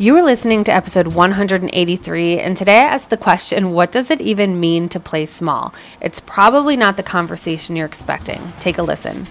You 0.00 0.16
are 0.16 0.22
listening 0.22 0.64
to 0.64 0.72
episode 0.72 1.08
183, 1.08 2.38
and 2.38 2.56
today 2.56 2.78
I 2.78 2.84
asked 2.84 3.10
the 3.10 3.18
question 3.18 3.72
what 3.72 3.92
does 3.92 4.10
it 4.10 4.22
even 4.22 4.58
mean 4.58 4.88
to 4.88 4.98
play 4.98 5.26
small? 5.26 5.74
It's 6.00 6.22
probably 6.22 6.74
not 6.74 6.96
the 6.96 7.02
conversation 7.02 7.76
you're 7.76 7.84
expecting. 7.84 8.40
Take 8.60 8.78
a 8.78 8.82
listen. 8.82 9.26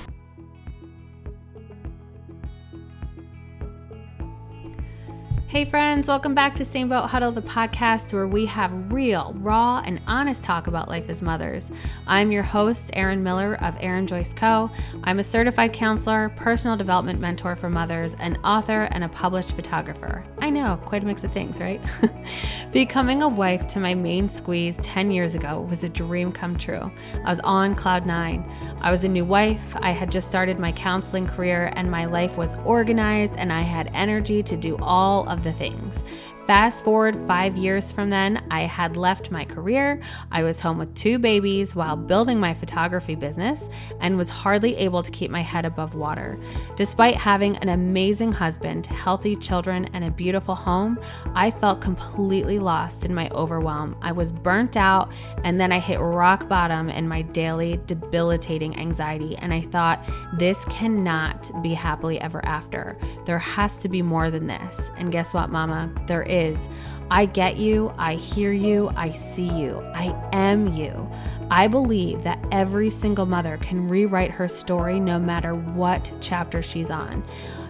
Hey, 5.50 5.66
friends, 5.66 6.08
welcome 6.08 6.36
back 6.36 6.56
to 6.58 6.64
Same 6.64 6.90
Boat 6.90 7.10
Huddle, 7.10 7.32
the 7.32 7.42
podcast 7.42 8.14
where 8.14 8.28
we 8.28 8.46
have 8.46 8.94
real, 8.94 9.34
raw, 9.40 9.82
and 9.84 10.00
honest 10.06 10.44
talk 10.44 10.68
about 10.68 10.88
life 10.88 11.10
as 11.10 11.24
mothers. 11.24 11.72
I'm 12.06 12.32
your 12.32 12.44
host, 12.44 12.92
Erin 12.94 13.24
Miller 13.24 13.56
of 13.56 13.76
Erin 13.80 14.06
Joyce 14.06 14.32
Co. 14.32 14.70
I'm 15.06 15.18
a 15.18 15.24
certified 15.24 15.74
counselor, 15.74 16.30
personal 16.36 16.78
development 16.78 17.20
mentor 17.20 17.56
for 17.56 17.68
mothers, 17.68 18.14
an 18.20 18.38
author, 18.44 18.90
and 18.92 19.04
a 19.04 19.10
published 19.10 19.54
photographer. 19.54 20.24
I 20.38 20.52
know, 20.52 20.80
quite 20.86 21.02
a 21.02 21.08
mix 21.08 21.24
of 21.24 21.34
things, 21.34 21.60
right? 21.60 21.82
Becoming 22.72 23.24
a 23.24 23.28
wife 23.28 23.66
to 23.70 23.80
my 23.80 23.96
main 23.96 24.30
squeeze 24.30 24.78
10 24.84 25.10
years 25.10 25.34
ago 25.34 25.62
was 25.62 25.84
a 25.84 25.90
dream 25.90 26.32
come 26.32 26.60
true. 26.60 26.92
I 27.26 27.30
was 27.32 27.40
on 27.40 27.74
cloud 27.74 28.06
nine. 28.06 28.48
I 28.82 28.92
was 28.92 29.04
a 29.04 29.10
new 29.10 29.26
wife, 29.26 29.76
I 29.78 29.90
had 29.90 30.12
just 30.12 30.28
started 30.28 30.60
my 30.60 30.72
counseling 30.74 31.26
career, 31.26 31.74
and 31.76 31.90
my 31.90 32.06
life 32.06 32.38
was 32.38 32.54
organized, 32.66 33.34
and 33.36 33.52
I 33.52 33.62
had 33.62 33.90
energy 33.96 34.44
to 34.44 34.56
do 34.56 34.78
all 34.78 35.28
of 35.28 35.39
the 35.44 35.54
things. 35.54 36.04
Fast 36.50 36.84
forward 36.84 37.16
five 37.28 37.56
years 37.56 37.92
from 37.92 38.10
then, 38.10 38.44
I 38.50 38.62
had 38.62 38.98
left 38.98 39.30
my 39.30 39.46
career. 39.46 40.02
I 40.32 40.42
was 40.42 40.60
home 40.60 40.80
with 40.80 40.96
two 40.96 41.20
babies 41.20 41.76
while 41.76 41.96
building 41.96 42.40
my 42.40 42.56
photography 42.56 43.14
business 43.14 43.70
and 44.00 44.18
was 44.18 44.32
hardly 44.32 44.76
able 44.78 45.04
to 45.04 45.12
keep 45.12 45.30
my 45.30 45.42
head 45.42 45.64
above 45.64 45.94
water. 45.94 46.40
Despite 46.76 47.14
having 47.18 47.56
an 47.58 47.70
amazing 47.70 48.32
husband, 48.32 48.88
healthy 48.88 49.36
children, 49.36 49.92
and 49.94 50.04
a 50.04 50.10
beautiful 50.10 50.56
home, 50.56 50.98
I 51.36 51.52
felt 51.52 51.82
completely 51.82 52.58
lost 52.58 53.06
in 53.06 53.14
my 53.14 53.30
overwhelm. 53.30 53.96
I 54.02 54.12
was 54.12 54.32
burnt 54.32 54.76
out, 54.76 55.12
and 55.44 55.62
then 55.62 55.72
I 55.72 55.78
hit 55.78 56.00
rock 56.00 56.50
bottom 56.50 56.90
in 56.90 57.08
my 57.08 57.22
daily 57.22 57.80
debilitating 57.86 58.76
anxiety. 58.76 59.36
And 59.36 59.54
I 59.54 59.62
thought, 59.62 60.04
this 60.34 60.66
cannot 60.66 61.52
be 61.62 61.76
happily 61.76 62.20
ever 62.20 62.44
after. 62.44 62.98
There 63.26 63.38
has 63.38 63.78
to 63.78 63.88
be 63.88 64.02
more 64.02 64.32
than 64.32 64.48
this. 64.48 64.90
And 64.98 65.12
guess 65.12 65.32
what, 65.32 65.52
Mama? 65.52 65.94
There 66.08 66.24
is 66.24 66.39
is 66.40 66.68
I 67.12 67.26
get 67.26 67.58
you, 67.58 67.92
I 67.98 68.16
hear 68.16 68.54
you, 68.54 68.92
I 68.96 69.14
see 69.14 69.50
you, 69.50 69.80
I 69.94 70.16
am 70.32 70.68
you. 70.74 71.10
I 71.52 71.68
believe 71.68 72.24
that 72.24 72.44
every 72.52 72.90
single 72.92 73.26
mother 73.26 73.58
can 73.58 73.88
rewrite 73.88 74.32
her 74.32 74.48
story 74.48 75.00
no 75.00 75.18
matter 75.18 75.56
what 75.56 76.14
chapter 76.22 76.62
she's 76.62 76.92
on. 76.92 77.24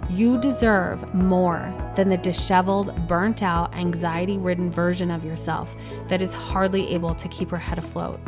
You 0.09 0.39
deserve 0.39 1.13
more 1.13 1.71
than 1.95 2.09
the 2.09 2.17
disheveled, 2.17 3.07
burnt 3.07 3.43
out, 3.43 3.75
anxiety 3.75 4.39
ridden 4.39 4.71
version 4.71 5.11
of 5.11 5.23
yourself 5.23 5.75
that 6.07 6.19
is 6.19 6.33
hardly 6.33 6.91
able 6.95 7.13
to 7.13 7.27
keep 7.27 7.51
her 7.51 7.57
head 7.57 7.77
afloat. 7.77 8.19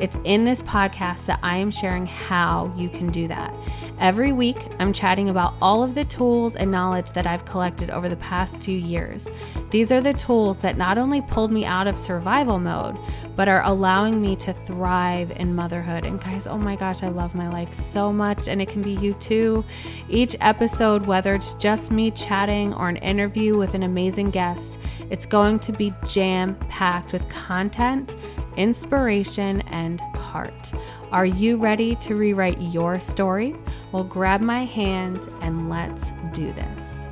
It's 0.00 0.18
in 0.24 0.44
this 0.44 0.62
podcast 0.62 1.26
that 1.26 1.38
I 1.42 1.56
am 1.56 1.70
sharing 1.70 2.06
how 2.06 2.72
you 2.76 2.88
can 2.88 3.06
do 3.08 3.28
that. 3.28 3.54
Every 4.00 4.32
week, 4.32 4.56
I'm 4.78 4.92
chatting 4.92 5.28
about 5.28 5.54
all 5.60 5.82
of 5.82 5.94
the 5.94 6.04
tools 6.04 6.54
and 6.54 6.70
knowledge 6.70 7.12
that 7.12 7.26
I've 7.26 7.44
collected 7.44 7.90
over 7.90 8.08
the 8.08 8.16
past 8.16 8.60
few 8.62 8.76
years. 8.76 9.28
These 9.70 9.90
are 9.90 10.00
the 10.00 10.12
tools 10.14 10.56
that 10.58 10.78
not 10.78 10.98
only 10.98 11.20
pulled 11.20 11.50
me 11.50 11.64
out 11.64 11.88
of 11.88 11.98
survival 11.98 12.58
mode, 12.58 12.96
but 13.36 13.48
are 13.48 13.62
allowing 13.64 14.20
me 14.20 14.36
to 14.36 14.52
thrive 14.52 15.32
in 15.32 15.54
motherhood. 15.54 16.04
And 16.04 16.20
guys, 16.20 16.46
oh 16.46 16.58
my 16.58 16.76
gosh, 16.76 17.02
I 17.02 17.08
love 17.08 17.34
my 17.34 17.48
life 17.48 17.72
so 17.72 18.12
much, 18.12 18.48
and 18.48 18.62
it 18.62 18.68
can 18.68 18.82
be 18.82 18.92
you 18.92 19.14
too. 19.14 19.64
Each 20.08 20.36
episode, 20.40 21.06
whether 21.06 21.27
whether 21.28 21.36
it's 21.36 21.52
just 21.52 21.90
me 21.90 22.10
chatting 22.10 22.72
or 22.72 22.88
an 22.88 22.96
interview 22.96 23.54
with 23.54 23.74
an 23.74 23.82
amazing 23.82 24.30
guest, 24.30 24.78
it's 25.10 25.26
going 25.26 25.58
to 25.58 25.72
be 25.72 25.92
jam 26.06 26.54
packed 26.70 27.12
with 27.12 27.28
content, 27.28 28.16
inspiration, 28.56 29.60
and 29.66 30.00
heart. 30.16 30.72
Are 31.12 31.26
you 31.26 31.58
ready 31.58 31.96
to 31.96 32.14
rewrite 32.14 32.58
your 32.62 32.98
story? 32.98 33.54
Well, 33.92 34.04
grab 34.04 34.40
my 34.40 34.64
hand 34.64 35.20
and 35.42 35.68
let's 35.68 36.12
do 36.32 36.50
this. 36.54 37.07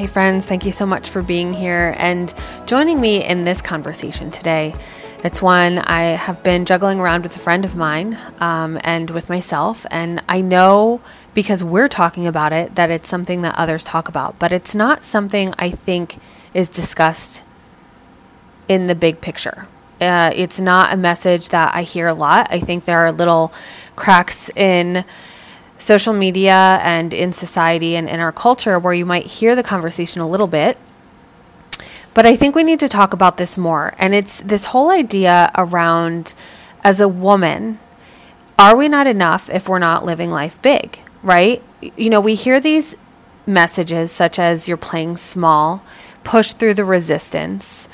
Hey, 0.00 0.06
friends, 0.06 0.46
thank 0.46 0.64
you 0.64 0.72
so 0.72 0.86
much 0.86 1.10
for 1.10 1.20
being 1.20 1.52
here 1.52 1.94
and 1.98 2.32
joining 2.64 3.02
me 3.02 3.22
in 3.22 3.44
this 3.44 3.60
conversation 3.60 4.30
today. 4.30 4.74
It's 5.22 5.42
one 5.42 5.78
I 5.78 6.16
have 6.16 6.42
been 6.42 6.64
juggling 6.64 6.98
around 6.98 7.22
with 7.24 7.36
a 7.36 7.38
friend 7.38 7.66
of 7.66 7.76
mine 7.76 8.16
um, 8.38 8.80
and 8.82 9.10
with 9.10 9.28
myself, 9.28 9.84
and 9.90 10.22
I 10.26 10.40
know 10.40 11.02
because 11.34 11.62
we're 11.62 11.86
talking 11.86 12.26
about 12.26 12.50
it 12.54 12.76
that 12.76 12.90
it's 12.90 13.10
something 13.10 13.42
that 13.42 13.54
others 13.58 13.84
talk 13.84 14.08
about, 14.08 14.38
but 14.38 14.52
it's 14.52 14.74
not 14.74 15.02
something 15.02 15.52
I 15.58 15.68
think 15.68 16.18
is 16.54 16.70
discussed 16.70 17.42
in 18.68 18.86
the 18.86 18.94
big 18.94 19.20
picture. 19.20 19.68
Uh, 20.00 20.32
it's 20.34 20.58
not 20.58 20.94
a 20.94 20.96
message 20.96 21.50
that 21.50 21.74
I 21.74 21.82
hear 21.82 22.08
a 22.08 22.14
lot. 22.14 22.46
I 22.50 22.58
think 22.58 22.86
there 22.86 23.00
are 23.00 23.12
little 23.12 23.52
cracks 23.96 24.48
in 24.56 25.04
social 25.80 26.12
media 26.12 26.78
and 26.82 27.12
in 27.12 27.32
society 27.32 27.96
and 27.96 28.08
in 28.08 28.20
our 28.20 28.32
culture 28.32 28.78
where 28.78 28.94
you 28.94 29.06
might 29.06 29.26
hear 29.26 29.56
the 29.56 29.62
conversation 29.62 30.20
a 30.20 30.28
little 30.28 30.46
bit. 30.46 30.78
But 32.14 32.26
I 32.26 32.36
think 32.36 32.54
we 32.54 32.64
need 32.64 32.80
to 32.80 32.88
talk 32.88 33.12
about 33.12 33.36
this 33.36 33.56
more. 33.56 33.94
And 33.98 34.14
it's 34.14 34.40
this 34.40 34.66
whole 34.66 34.90
idea 34.90 35.50
around 35.56 36.34
as 36.82 37.00
a 37.00 37.08
woman, 37.08 37.78
are 38.58 38.76
we 38.76 38.88
not 38.88 39.06
enough 39.06 39.48
if 39.50 39.68
we're 39.68 39.78
not 39.78 40.04
living 40.04 40.30
life 40.30 40.60
big, 40.60 41.00
right? 41.22 41.62
You 41.80 42.10
know, 42.10 42.20
we 42.20 42.34
hear 42.34 42.60
these 42.60 42.96
messages 43.46 44.12
such 44.12 44.38
as 44.38 44.68
you're 44.68 44.76
playing 44.76 45.16
small, 45.16 45.82
push 46.24 46.52
through 46.52 46.74
the 46.74 46.84
resistance. 46.84 47.88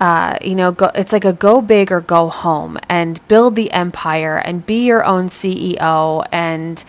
Uh, 0.00 0.38
you 0.42 0.54
know, 0.54 0.70
go, 0.70 0.90
it's 0.94 1.12
like 1.12 1.24
a 1.24 1.32
go 1.32 1.60
big 1.60 1.90
or 1.90 2.00
go 2.00 2.28
home 2.28 2.78
and 2.88 3.26
build 3.26 3.56
the 3.56 3.72
empire 3.72 4.36
and 4.36 4.64
be 4.64 4.86
your 4.86 5.04
own 5.04 5.26
CEO 5.26 6.24
and 6.30 6.84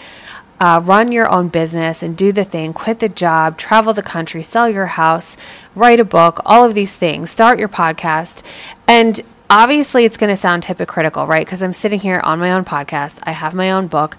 uh, 0.59 0.79
run 0.83 1.11
your 1.11 1.29
own 1.29 1.47
business 1.47 2.03
and 2.03 2.17
do 2.17 2.31
the 2.31 2.43
thing, 2.43 2.73
quit 2.73 2.99
the 2.99 3.09
job, 3.09 3.57
travel 3.57 3.93
the 3.93 4.03
country, 4.03 4.41
sell 4.41 4.69
your 4.69 4.87
house, 4.87 5.37
write 5.73 5.99
a 5.99 6.05
book, 6.05 6.39
all 6.45 6.65
of 6.65 6.75
these 6.75 6.97
things, 6.97 7.31
start 7.31 7.57
your 7.57 7.69
podcast. 7.69 8.43
And 8.87 9.21
obviously, 9.49 10.05
it's 10.05 10.17
going 10.17 10.31
to 10.31 10.37
sound 10.37 10.65
hypocritical, 10.65 11.25
right? 11.25 11.45
Because 11.45 11.63
I'm 11.63 11.73
sitting 11.73 12.01
here 12.01 12.19
on 12.23 12.39
my 12.39 12.51
own 12.51 12.65
podcast, 12.65 13.19
I 13.23 13.31
have 13.31 13.53
my 13.53 13.71
own 13.71 13.87
book 13.87 14.17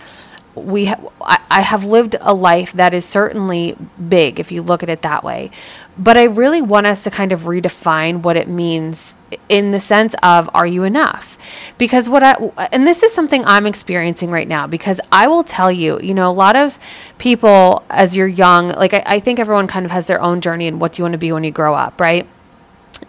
we 0.54 0.86
ha- 0.86 1.10
I 1.50 1.60
have 1.60 1.84
lived 1.84 2.16
a 2.20 2.34
life 2.34 2.72
that 2.72 2.94
is 2.94 3.04
certainly 3.04 3.76
big 4.08 4.40
if 4.40 4.50
you 4.50 4.62
look 4.62 4.82
at 4.82 4.88
it 4.88 5.02
that 5.02 5.22
way. 5.22 5.50
But 5.98 6.16
I 6.16 6.24
really 6.24 6.62
want 6.62 6.86
us 6.86 7.04
to 7.04 7.10
kind 7.10 7.32
of 7.32 7.40
redefine 7.42 8.22
what 8.22 8.36
it 8.36 8.48
means 8.48 9.14
in 9.48 9.70
the 9.70 9.80
sense 9.80 10.14
of 10.22 10.48
are 10.54 10.66
you 10.66 10.82
enough? 10.84 11.36
Because 11.78 12.08
what 12.08 12.22
I 12.22 12.34
and 12.72 12.86
this 12.86 13.02
is 13.02 13.12
something 13.12 13.44
I'm 13.44 13.66
experiencing 13.66 14.30
right 14.30 14.48
now 14.48 14.66
because 14.66 15.00
I 15.12 15.26
will 15.26 15.42
tell 15.42 15.70
you, 15.70 16.00
you 16.00 16.14
know, 16.14 16.30
a 16.30 16.32
lot 16.32 16.56
of 16.56 16.78
people 17.18 17.84
as 17.90 18.16
you're 18.16 18.26
young, 18.26 18.68
like 18.68 18.94
I, 18.94 19.02
I 19.06 19.20
think 19.20 19.38
everyone 19.38 19.66
kind 19.66 19.84
of 19.84 19.92
has 19.92 20.06
their 20.06 20.22
own 20.22 20.40
journey 20.40 20.66
and 20.66 20.80
what 20.80 20.94
do 20.94 21.00
you 21.00 21.04
want 21.04 21.12
to 21.12 21.18
be 21.18 21.32
when 21.32 21.44
you 21.44 21.50
grow 21.50 21.74
up, 21.74 22.00
right? 22.00 22.26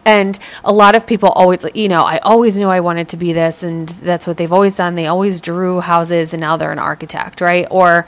And 0.06 0.38
a 0.64 0.74
lot 0.74 0.96
of 0.96 1.06
people 1.06 1.30
always, 1.30 1.64
you 1.76 1.88
know, 1.88 2.02
I 2.02 2.18
always 2.20 2.58
knew 2.58 2.68
I 2.68 2.80
wanted 2.80 3.10
to 3.10 3.18
be 3.18 3.34
this, 3.34 3.62
and 3.62 3.88
that's 3.88 4.26
what 4.26 4.38
they've 4.38 4.52
always 4.52 4.76
done. 4.76 4.96
They 4.96 5.06
always 5.06 5.40
drew 5.40 5.80
houses, 5.80 6.34
and 6.34 6.42
now 6.42 6.58
they're 6.58 6.72
an 6.72 6.80
architect, 6.80 7.40
right? 7.40 7.68
Or 7.70 8.08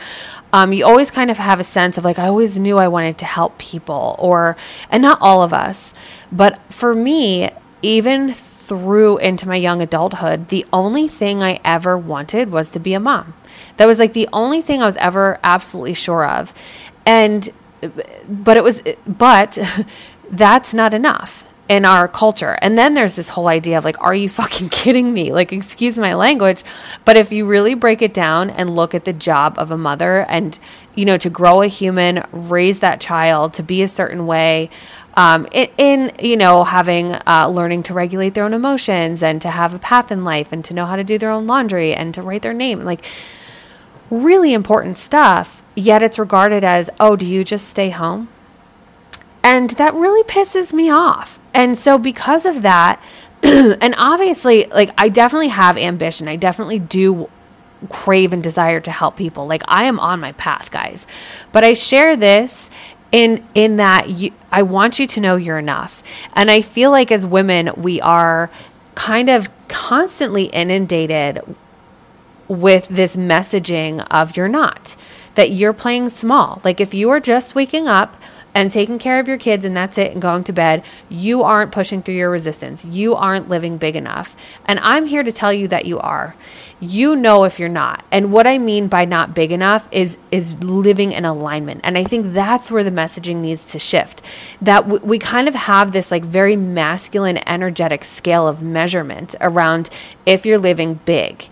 um, 0.51 0.73
you 0.73 0.85
always 0.85 1.11
kind 1.11 1.29
of 1.29 1.37
have 1.37 1.59
a 1.59 1.63
sense 1.63 1.97
of 1.97 2.03
like, 2.03 2.17
I 2.17 2.27
always 2.27 2.59
knew 2.59 2.79
I 2.79 2.87
wanted 2.87 3.19
to 3.19 3.25
help 3.25 3.59
people, 3.59 4.15
or, 4.17 4.57
and 4.89 5.03
not 5.03 5.19
all 5.21 5.43
of 5.43 5.53
us, 5.53 5.93
but 6.31 6.59
for 6.73 6.95
me, 6.95 7.51
even 7.83 8.33
through 8.33 9.19
into 9.19 9.47
my 9.47 9.55
young 9.55 9.81
adulthood, 9.81 10.47
the 10.47 10.65
only 10.73 11.07
thing 11.07 11.43
I 11.43 11.59
ever 11.63 11.95
wanted 11.95 12.49
was 12.49 12.71
to 12.71 12.79
be 12.79 12.95
a 12.95 12.99
mom. 12.99 13.35
That 13.77 13.85
was 13.85 13.99
like 13.99 14.13
the 14.13 14.29
only 14.33 14.61
thing 14.61 14.81
I 14.81 14.85
was 14.87 14.97
ever 14.97 15.39
absolutely 15.43 15.93
sure 15.93 16.25
of. 16.25 16.53
And, 17.05 17.49
but 18.27 18.57
it 18.57 18.63
was, 18.63 18.81
but 19.05 19.59
that's 20.31 20.73
not 20.73 20.95
enough 20.95 21.45
in 21.73 21.85
our 21.85 22.07
culture. 22.07 22.55
And 22.61 22.77
then 22.77 22.93
there's 22.93 23.15
this 23.15 23.29
whole 23.29 23.47
idea 23.47 23.79
of 23.79 23.83
like, 23.83 23.99
are 23.99 24.13
you 24.13 24.29
fucking 24.41 24.69
kidding 24.69 25.11
me? 25.11 25.33
Like, 25.33 25.51
excuse 25.51 25.97
my 25.97 26.13
language. 26.13 26.63
But 27.03 27.17
if 27.17 27.31
you 27.31 27.47
really 27.47 27.73
break 27.73 28.01
it 28.01 28.13
down 28.13 28.51
and 28.51 28.75
look 28.75 28.93
at 28.93 29.05
the 29.05 29.13
job 29.13 29.55
of 29.57 29.71
a 29.71 29.77
mother 29.77 30.21
and, 30.29 30.57
you 30.93 31.05
know, 31.05 31.17
to 31.17 31.29
grow 31.31 31.63
a 31.63 31.67
human, 31.67 32.23
raise 32.31 32.79
that 32.81 33.01
child 33.01 33.55
to 33.55 33.63
be 33.63 33.81
a 33.81 33.87
certain 33.87 34.27
way, 34.27 34.69
um, 35.15 35.47
in, 35.53 36.11
you 36.19 36.35
know 36.35 36.63
having 36.63 37.13
uh, 37.27 37.47
learning 37.47 37.83
to 37.83 37.93
regulate 37.93 38.33
their 38.33 38.45
own 38.45 38.53
emotions 38.53 39.21
and 39.21 39.43
to 39.43 39.49
have 39.51 39.71
a 39.75 39.77
path 39.77 40.11
in 40.11 40.23
life 40.23 40.51
and 40.51 40.65
to 40.65 40.73
know 40.73 40.87
how 40.87 40.95
to 40.95 41.03
do 41.03 41.19
their 41.19 41.29
own 41.29 41.45
laundry 41.45 41.93
and 41.93 42.15
to 42.15 42.23
write 42.23 42.41
their 42.41 42.51
name 42.51 42.83
like 42.83 43.05
really 44.09 44.53
important 44.53 44.97
stuff 44.97 45.61
yet 45.75 46.01
it's 46.01 46.17
regarded 46.17 46.63
as 46.63 46.89
oh 46.99 47.15
do 47.15 47.27
you 47.27 47.43
just 47.43 47.67
stay 47.67 47.91
home 47.91 48.27
and 49.43 49.71
that 49.71 49.93
really 49.93 50.23
pisses 50.23 50.71
me 50.73 50.89
off. 50.89 51.39
And 51.53 51.77
so, 51.77 51.97
because 51.97 52.45
of 52.45 52.61
that, 52.61 53.01
and 53.43 53.93
obviously, 53.97 54.65
like, 54.67 54.91
I 54.97 55.09
definitely 55.09 55.49
have 55.49 55.77
ambition. 55.77 56.27
I 56.27 56.37
definitely 56.37 56.79
do 56.79 57.29
crave 57.89 58.31
and 58.31 58.41
desire 58.41 58.79
to 58.79 58.91
help 58.91 59.17
people. 59.17 59.45
Like, 59.45 59.63
I 59.67 59.83
am 59.83 59.99
on 59.99 60.19
my 60.21 60.31
path, 60.33 60.71
guys. 60.71 61.05
But 61.51 61.63
I 61.63 61.73
share 61.73 62.15
this 62.15 62.69
in 63.11 63.45
in 63.53 63.77
that 63.77 64.09
you, 64.09 64.31
I 64.51 64.63
want 64.63 64.97
you 64.97 65.07
to 65.07 65.21
know 65.21 65.35
you're 65.35 65.59
enough. 65.59 66.03
And 66.35 66.49
I 66.49 66.61
feel 66.61 66.89
like 66.89 67.11
as 67.11 67.27
women, 67.27 67.69
we 67.77 68.01
are 68.01 68.49
kind 68.95 69.29
of 69.29 69.49
constantly 69.67 70.45
inundated 70.45 71.41
with 72.47 72.87
this 72.87 73.15
messaging 73.15 74.05
of 74.09 74.37
you're 74.37 74.47
not, 74.47 74.95
that 75.35 75.51
you're 75.51 75.73
playing 75.73 76.09
small. 76.09 76.61
Like 76.63 76.81
if 76.81 76.93
you 76.93 77.09
are 77.09 77.19
just 77.19 77.55
waking 77.55 77.87
up 77.87 78.21
and 78.55 78.71
taking 78.71 78.99
care 78.99 79.19
of 79.19 79.27
your 79.27 79.37
kids 79.37 79.65
and 79.65 79.75
that's 79.75 79.97
it 79.97 80.11
and 80.11 80.21
going 80.21 80.43
to 80.43 80.53
bed, 80.53 80.83
you 81.09 81.43
aren't 81.43 81.71
pushing 81.71 82.01
through 82.01 82.15
your 82.15 82.29
resistance. 82.29 82.85
You 82.85 83.15
aren't 83.15 83.49
living 83.49 83.77
big 83.77 83.95
enough. 83.95 84.35
And 84.65 84.79
I'm 84.79 85.05
here 85.05 85.23
to 85.23 85.31
tell 85.31 85.51
you 85.51 85.67
that 85.69 85.85
you 85.85 85.99
are. 85.99 86.35
You 86.79 87.15
know 87.15 87.45
if 87.45 87.59
you're 87.59 87.69
not. 87.69 88.03
And 88.11 88.31
what 88.31 88.45
I 88.45 88.57
mean 88.57 88.87
by 88.87 89.05
not 89.05 89.33
big 89.33 89.51
enough 89.51 89.87
is 89.91 90.17
is 90.31 90.61
living 90.63 91.13
in 91.13 91.25
alignment. 91.25 91.81
And 91.83 91.97
I 91.97 92.03
think 92.03 92.33
that's 92.33 92.69
where 92.69 92.83
the 92.83 92.91
messaging 92.91 93.37
needs 93.37 93.63
to 93.71 93.79
shift. 93.79 94.21
That 94.61 94.81
w- 94.81 95.03
we 95.03 95.17
kind 95.17 95.47
of 95.47 95.55
have 95.55 95.93
this 95.93 96.11
like 96.11 96.25
very 96.25 96.55
masculine 96.55 97.39
energetic 97.47 98.03
scale 98.03 98.47
of 98.47 98.61
measurement 98.61 99.33
around 99.39 99.89
if 100.25 100.45
you're 100.45 100.59
living 100.59 100.99
big. 101.05 101.47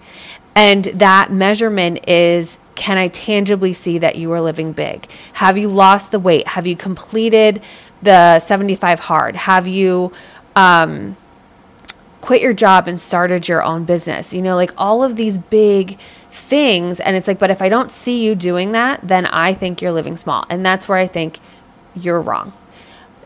And 0.53 0.85
that 0.85 1.31
measurement 1.31 2.07
is 2.09 2.59
can 2.75 2.97
I 2.97 3.07
tangibly 3.09 3.73
see 3.73 3.97
that 3.97 4.15
you 4.15 4.31
are 4.31 4.41
living 4.41 4.71
big? 4.71 5.07
Have 5.33 5.57
you 5.57 5.67
lost 5.67 6.11
the 6.11 6.19
weight? 6.19 6.47
Have 6.49 6.65
you 6.65 6.75
completed 6.75 7.61
the 8.01 8.39
75 8.39 9.01
hard? 9.01 9.35
Have 9.35 9.67
you 9.67 10.11
um, 10.55 11.15
quit 12.21 12.41
your 12.41 12.53
job 12.53 12.87
and 12.87 12.99
started 12.99 13.47
your 13.47 13.63
own 13.63 13.83
business? 13.83 14.33
You 14.33 14.41
know, 14.41 14.55
like 14.55 14.71
all 14.77 15.03
of 15.03 15.15
these 15.15 15.37
big 15.37 15.99
things. 16.29 16.99
And 16.99 17.15
it's 17.15 17.27
like, 17.27 17.39
but 17.39 17.51
if 17.51 17.61
I 17.61 17.69
don't 17.69 17.91
see 17.91 18.23
you 18.25 18.35
doing 18.35 18.71
that, 18.71 19.07
then 19.07 19.25
I 19.27 19.53
think 19.53 19.81
you're 19.81 19.91
living 19.91 20.17
small. 20.17 20.45
And 20.49 20.65
that's 20.65 20.87
where 20.87 20.97
I 20.97 21.07
think 21.07 21.39
you're 21.95 22.21
wrong. 22.21 22.53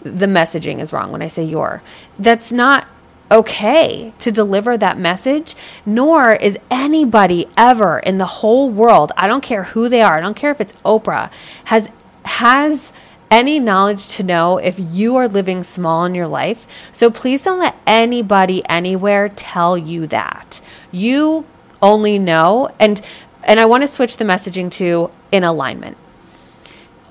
The 0.01 0.25
messaging 0.25 0.79
is 0.79 0.91
wrong 0.91 1.11
when 1.11 1.21
I 1.21 1.27
say 1.27 1.43
you're. 1.43 1.81
That's 2.17 2.51
not 2.51 2.87
okay 3.31 4.13
to 4.19 4.31
deliver 4.31 4.77
that 4.77 4.97
message, 4.97 5.55
nor 5.85 6.33
is 6.33 6.59
anybody 6.69 7.44
ever 7.57 7.99
in 7.99 8.17
the 8.17 8.25
whole 8.25 8.69
world, 8.69 9.11
I 9.17 9.27
don't 9.27 9.41
care 9.41 9.63
who 9.63 9.89
they 9.89 10.01
are, 10.01 10.17
I 10.17 10.21
don't 10.21 10.35
care 10.35 10.51
if 10.51 10.61
it's 10.61 10.73
Oprah, 10.83 11.31
has 11.65 11.89
has 12.23 12.91
any 13.31 13.59
knowledge 13.59 14.07
to 14.07 14.23
know 14.23 14.57
if 14.57 14.75
you 14.79 15.15
are 15.15 15.27
living 15.27 15.63
small 15.63 16.05
in 16.05 16.15
your 16.15 16.27
life. 16.27 16.67
So 16.91 17.09
please 17.09 17.43
don't 17.43 17.59
let 17.59 17.77
anybody 17.85 18.63
anywhere 18.69 19.29
tell 19.29 19.77
you 19.77 20.07
that. 20.07 20.61
You 20.91 21.45
only 21.81 22.19
know 22.19 22.69
and 22.79 23.01
and 23.43 23.59
I 23.59 23.65
want 23.65 23.83
to 23.83 23.87
switch 23.87 24.17
the 24.17 24.25
messaging 24.25 24.71
to 24.71 25.11
in 25.31 25.43
alignment. 25.43 25.97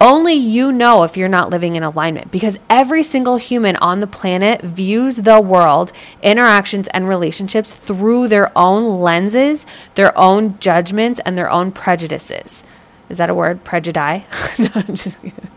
Only 0.01 0.35
you 0.35 0.73
know 0.73 1.05
if 1.05 1.17
you're 1.17 1.29
not 1.29 1.51
living 1.51 1.77
in 1.77 1.83
alignment 1.83 2.31
because 2.31 2.59
every 2.69 3.03
single 3.03 3.37
human 3.37 3.77
on 3.77 4.01
the 4.01 4.07
planet 4.07 4.61
views 4.61 5.19
the 5.19 5.41
world, 5.41 5.93
interactions, 6.23 6.89
and 6.89 7.09
relationships 7.09 7.75
through 7.75 8.29
their 8.29 8.57
own 8.59 9.01
lenses, 9.01 9.65
their 9.95 10.17
own 10.19 10.59
judgments, 10.59 11.21
and 11.25 11.39
their 11.39 11.51
own 11.51 11.71
prejudices. 11.71 12.65
Is 13.09 13.19
that 13.19 13.31
a 13.31 13.35
word? 13.35 13.65
Prejudice? 13.65 14.25
no, 14.59 14.69
I'm 14.75 14.95
just 14.95 15.21
kidding. 15.21 15.49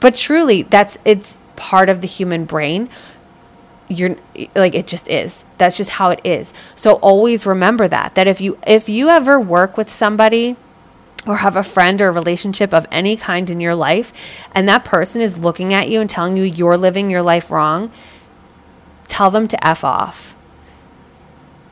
But 0.00 0.14
truly, 0.14 0.62
that's 0.62 0.98
it's 1.04 1.40
part 1.56 1.88
of 1.88 2.00
the 2.00 2.06
human 2.06 2.44
brain. 2.44 2.88
You're 3.88 4.16
like 4.54 4.74
it 4.74 4.86
just 4.86 5.08
is. 5.08 5.44
That's 5.58 5.76
just 5.76 5.90
how 5.90 6.10
it 6.10 6.20
is. 6.24 6.52
So 6.76 6.94
always 6.94 7.46
remember 7.46 7.88
that 7.88 8.14
that 8.14 8.26
if 8.26 8.40
you 8.40 8.58
if 8.66 8.88
you 8.88 9.08
ever 9.08 9.40
work 9.40 9.76
with 9.76 9.90
somebody 9.90 10.56
or 11.28 11.36
have 11.36 11.56
a 11.56 11.62
friend 11.62 12.00
or 12.00 12.08
a 12.08 12.12
relationship 12.12 12.72
of 12.72 12.86
any 12.90 13.16
kind 13.16 13.50
in 13.50 13.60
your 13.60 13.74
life, 13.74 14.12
and 14.52 14.68
that 14.68 14.84
person 14.84 15.20
is 15.20 15.38
looking 15.38 15.74
at 15.74 15.88
you 15.88 16.00
and 16.00 16.08
telling 16.08 16.36
you 16.36 16.42
you're 16.42 16.76
living 16.76 17.10
your 17.10 17.22
life 17.22 17.50
wrong, 17.50 17.92
tell 19.06 19.30
them 19.30 19.46
to 19.46 19.66
F 19.66 19.84
off. 19.84 20.34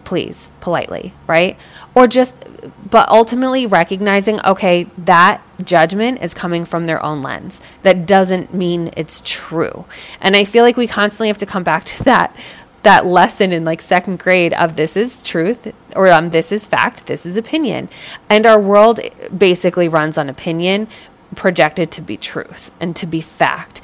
Please, 0.04 0.52
politely, 0.60 1.14
right? 1.26 1.58
Or 1.92 2.06
just, 2.06 2.44
but 2.88 3.08
ultimately 3.08 3.66
recognizing, 3.66 4.38
okay, 4.44 4.84
that 4.98 5.42
judgment 5.64 6.22
is 6.22 6.32
coming 6.32 6.64
from 6.64 6.84
their 6.84 7.04
own 7.04 7.22
lens. 7.22 7.60
That 7.82 8.06
doesn't 8.06 8.54
mean 8.54 8.90
it's 8.96 9.20
true. 9.24 9.86
And 10.20 10.36
I 10.36 10.44
feel 10.44 10.62
like 10.62 10.76
we 10.76 10.86
constantly 10.86 11.26
have 11.26 11.38
to 11.38 11.46
come 11.46 11.64
back 11.64 11.84
to 11.86 12.04
that 12.04 12.36
that 12.86 13.04
lesson 13.04 13.50
in 13.50 13.64
like 13.64 13.82
second 13.82 14.20
grade 14.20 14.52
of 14.54 14.76
this 14.76 14.96
is 14.96 15.20
truth 15.20 15.74
or 15.96 16.08
um, 16.08 16.30
this 16.30 16.52
is 16.52 16.64
fact, 16.64 17.06
this 17.06 17.26
is 17.26 17.36
opinion. 17.36 17.88
And 18.30 18.46
our 18.46 18.60
world 18.60 19.00
basically 19.36 19.88
runs 19.88 20.16
on 20.16 20.28
opinion 20.28 20.86
projected 21.34 21.90
to 21.90 22.00
be 22.00 22.16
truth 22.16 22.70
and 22.80 22.94
to 22.94 23.04
be 23.04 23.20
fact. 23.20 23.80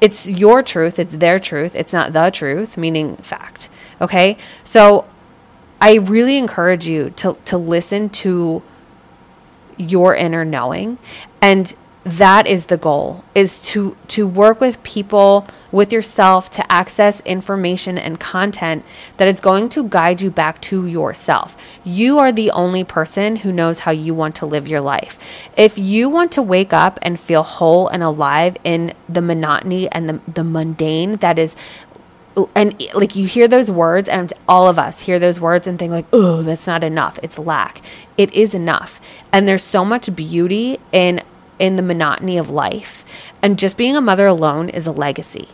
It's 0.00 0.30
your 0.30 0.62
truth, 0.62 0.98
it's 0.98 1.16
their 1.16 1.38
truth, 1.38 1.74
it's 1.74 1.92
not 1.92 2.14
the 2.14 2.30
truth, 2.30 2.78
meaning 2.78 3.16
fact. 3.16 3.68
Okay? 4.00 4.38
So 4.64 5.04
I 5.78 5.96
really 5.96 6.38
encourage 6.38 6.88
you 6.88 7.10
to 7.10 7.36
to 7.44 7.58
listen 7.58 8.08
to 8.24 8.62
your 9.76 10.14
inner 10.14 10.46
knowing 10.46 10.96
and 11.42 11.74
that 12.10 12.46
is 12.46 12.66
the 12.66 12.76
goal 12.76 13.24
is 13.34 13.60
to 13.60 13.96
to 14.08 14.26
work 14.26 14.60
with 14.60 14.82
people 14.82 15.46
with 15.70 15.92
yourself 15.92 16.48
to 16.48 16.72
access 16.72 17.20
information 17.22 17.98
and 17.98 18.18
content 18.18 18.84
that 19.18 19.28
is 19.28 19.40
going 19.40 19.68
to 19.68 19.88
guide 19.88 20.20
you 20.20 20.30
back 20.30 20.60
to 20.60 20.86
yourself. 20.86 21.56
You 21.84 22.18
are 22.18 22.32
the 22.32 22.50
only 22.50 22.84
person 22.84 23.36
who 23.36 23.52
knows 23.52 23.80
how 23.80 23.90
you 23.90 24.14
want 24.14 24.34
to 24.36 24.46
live 24.46 24.66
your 24.66 24.80
life. 24.80 25.18
If 25.56 25.76
you 25.76 26.08
want 26.08 26.32
to 26.32 26.42
wake 26.42 26.72
up 26.72 26.98
and 27.02 27.20
feel 27.20 27.42
whole 27.42 27.88
and 27.88 28.02
alive 28.02 28.56
in 28.64 28.94
the 29.08 29.22
monotony 29.22 29.90
and 29.90 30.08
the, 30.08 30.20
the 30.30 30.44
mundane 30.44 31.16
that 31.16 31.38
is 31.38 31.54
and 32.54 32.80
like 32.94 33.16
you 33.16 33.26
hear 33.26 33.48
those 33.48 33.70
words 33.70 34.08
and 34.08 34.32
all 34.48 34.68
of 34.68 34.78
us 34.78 35.02
hear 35.02 35.18
those 35.18 35.40
words 35.40 35.66
and 35.66 35.78
think 35.78 35.90
like 35.90 36.06
oh 36.12 36.42
that's 36.42 36.66
not 36.66 36.84
enough. 36.84 37.18
It's 37.22 37.38
lack. 37.38 37.80
It 38.16 38.32
is 38.32 38.54
enough. 38.54 39.00
And 39.32 39.46
there's 39.46 39.62
so 39.62 39.84
much 39.84 40.14
beauty 40.14 40.78
in 40.92 41.22
in 41.58 41.76
the 41.76 41.82
monotony 41.82 42.38
of 42.38 42.50
life. 42.50 43.04
And 43.42 43.58
just 43.58 43.76
being 43.76 43.96
a 43.96 44.00
mother 44.00 44.26
alone 44.26 44.68
is 44.68 44.86
a 44.86 44.92
legacy. 44.92 45.48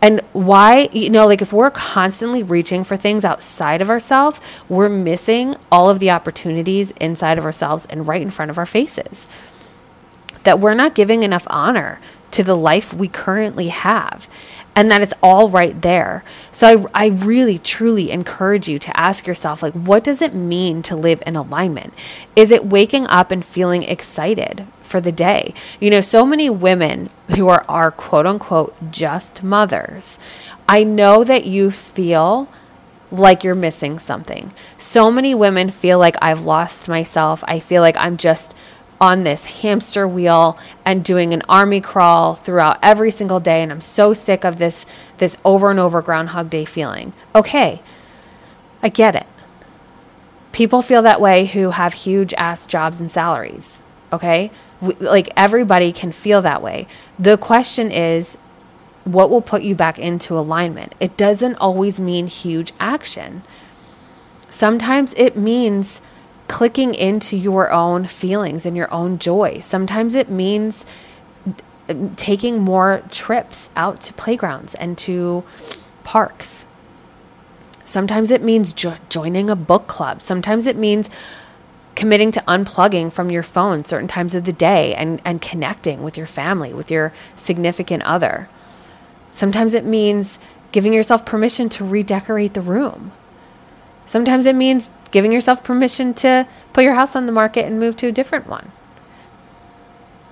And 0.00 0.20
why, 0.32 0.88
you 0.92 1.10
know, 1.10 1.26
like 1.26 1.42
if 1.42 1.52
we're 1.52 1.70
constantly 1.70 2.42
reaching 2.42 2.84
for 2.84 2.96
things 2.96 3.24
outside 3.24 3.82
of 3.82 3.90
ourselves, 3.90 4.40
we're 4.68 4.88
missing 4.88 5.56
all 5.72 5.90
of 5.90 5.98
the 5.98 6.10
opportunities 6.10 6.92
inside 6.92 7.36
of 7.36 7.44
ourselves 7.44 7.86
and 7.86 8.06
right 8.06 8.22
in 8.22 8.30
front 8.30 8.50
of 8.50 8.58
our 8.58 8.66
faces. 8.66 9.26
That 10.44 10.60
we're 10.60 10.74
not 10.74 10.94
giving 10.94 11.24
enough 11.24 11.46
honor 11.50 12.00
to 12.30 12.44
the 12.44 12.56
life 12.56 12.94
we 12.94 13.08
currently 13.08 13.68
have 13.68 14.28
and 14.76 14.92
that 14.92 15.00
it's 15.00 15.14
all 15.20 15.48
right 15.48 15.82
there. 15.82 16.22
So 16.52 16.88
I, 16.94 17.06
I 17.06 17.06
really 17.08 17.58
truly 17.58 18.12
encourage 18.12 18.68
you 18.68 18.78
to 18.78 18.96
ask 18.96 19.26
yourself 19.26 19.60
like 19.60 19.72
what 19.72 20.04
does 20.04 20.22
it 20.22 20.34
mean 20.34 20.82
to 20.82 20.94
live 20.94 21.20
in 21.26 21.34
alignment? 21.34 21.92
Is 22.36 22.52
it 22.52 22.64
waking 22.64 23.08
up 23.08 23.32
and 23.32 23.44
feeling 23.44 23.82
excited 23.82 24.64
for 24.88 25.00
the 25.00 25.12
day? 25.12 25.54
You 25.80 25.90
know, 25.90 26.00
so 26.00 26.26
many 26.26 26.50
women 26.50 27.10
who 27.36 27.48
are 27.48 27.64
are 27.68 27.90
quote 27.90 28.26
unquote 28.26 28.90
just 28.90 29.42
mothers. 29.42 30.18
I 30.68 30.84
know 30.84 31.24
that 31.24 31.44
you 31.44 31.70
feel 31.70 32.48
like 33.10 33.42
you're 33.44 33.54
missing 33.54 33.98
something. 33.98 34.52
So 34.76 35.10
many 35.10 35.34
women 35.34 35.70
feel 35.70 35.98
like 35.98 36.16
I've 36.20 36.42
lost 36.42 36.88
myself. 36.88 37.42
I 37.46 37.58
feel 37.58 37.82
like 37.82 37.96
I'm 37.98 38.16
just 38.16 38.54
on 39.00 39.22
this 39.22 39.60
hamster 39.60 40.06
wheel 40.08 40.58
and 40.84 41.04
doing 41.04 41.32
an 41.32 41.42
army 41.48 41.80
crawl 41.80 42.34
throughout 42.34 42.78
every 42.82 43.10
single 43.10 43.38
day 43.38 43.62
and 43.62 43.70
I'm 43.70 43.80
so 43.80 44.12
sick 44.12 44.44
of 44.44 44.58
this 44.58 44.84
this 45.18 45.36
over 45.44 45.70
and 45.70 45.78
over 45.78 46.02
groundhog 46.02 46.50
day 46.50 46.64
feeling. 46.64 47.12
Okay. 47.34 47.80
I 48.82 48.88
get 48.88 49.14
it. 49.14 49.26
People 50.52 50.82
feel 50.82 51.02
that 51.02 51.20
way 51.20 51.46
who 51.46 51.70
have 51.70 51.94
huge 51.94 52.34
ass 52.34 52.66
jobs 52.66 53.00
and 53.00 53.10
salaries. 53.10 53.80
Okay? 54.12 54.50
We, 54.80 54.94
like 54.94 55.30
everybody 55.36 55.92
can 55.92 56.12
feel 56.12 56.42
that 56.42 56.62
way. 56.62 56.86
The 57.18 57.36
question 57.36 57.90
is 57.90 58.36
what 59.04 59.30
will 59.30 59.42
put 59.42 59.62
you 59.62 59.74
back 59.74 59.98
into 59.98 60.38
alignment? 60.38 60.94
It 61.00 61.16
doesn't 61.16 61.56
always 61.56 61.98
mean 61.98 62.26
huge 62.26 62.72
action. 62.78 63.42
Sometimes 64.50 65.14
it 65.16 65.36
means 65.36 66.00
clicking 66.46 66.94
into 66.94 67.36
your 67.36 67.70
own 67.70 68.06
feelings 68.06 68.66
and 68.66 68.76
your 68.76 68.92
own 68.92 69.18
joy. 69.18 69.60
Sometimes 69.60 70.14
it 70.14 70.30
means 70.30 70.84
um, 71.88 72.14
taking 72.16 72.58
more 72.58 73.02
trips 73.10 73.70
out 73.76 74.00
to 74.02 74.12
playgrounds 74.14 74.74
and 74.74 74.96
to 74.98 75.44
parks. 76.04 76.66
Sometimes 77.84 78.30
it 78.30 78.42
means 78.42 78.72
jo- 78.72 78.96
joining 79.08 79.48
a 79.48 79.56
book 79.56 79.86
club. 79.86 80.20
Sometimes 80.20 80.66
it 80.66 80.76
means 80.76 81.08
committing 81.98 82.30
to 82.30 82.40
unplugging 82.42 83.12
from 83.12 83.28
your 83.28 83.42
phone 83.42 83.84
certain 83.84 84.06
times 84.06 84.32
of 84.32 84.44
the 84.44 84.52
day 84.52 84.94
and, 84.94 85.20
and 85.24 85.42
connecting 85.42 86.00
with 86.00 86.16
your 86.16 86.28
family, 86.28 86.72
with 86.72 86.92
your 86.92 87.12
significant 87.34 88.04
other. 88.04 88.48
Sometimes 89.32 89.74
it 89.74 89.84
means 89.84 90.38
giving 90.70 90.94
yourself 90.94 91.26
permission 91.26 91.68
to 91.68 91.84
redecorate 91.84 92.54
the 92.54 92.60
room. 92.60 93.10
Sometimes 94.06 94.46
it 94.46 94.54
means 94.54 94.92
giving 95.10 95.32
yourself 95.32 95.64
permission 95.64 96.14
to 96.14 96.46
put 96.72 96.84
your 96.84 96.94
house 96.94 97.16
on 97.16 97.26
the 97.26 97.32
market 97.32 97.64
and 97.66 97.80
move 97.80 97.96
to 97.96 98.06
a 98.06 98.12
different 98.12 98.46
one. 98.46 98.70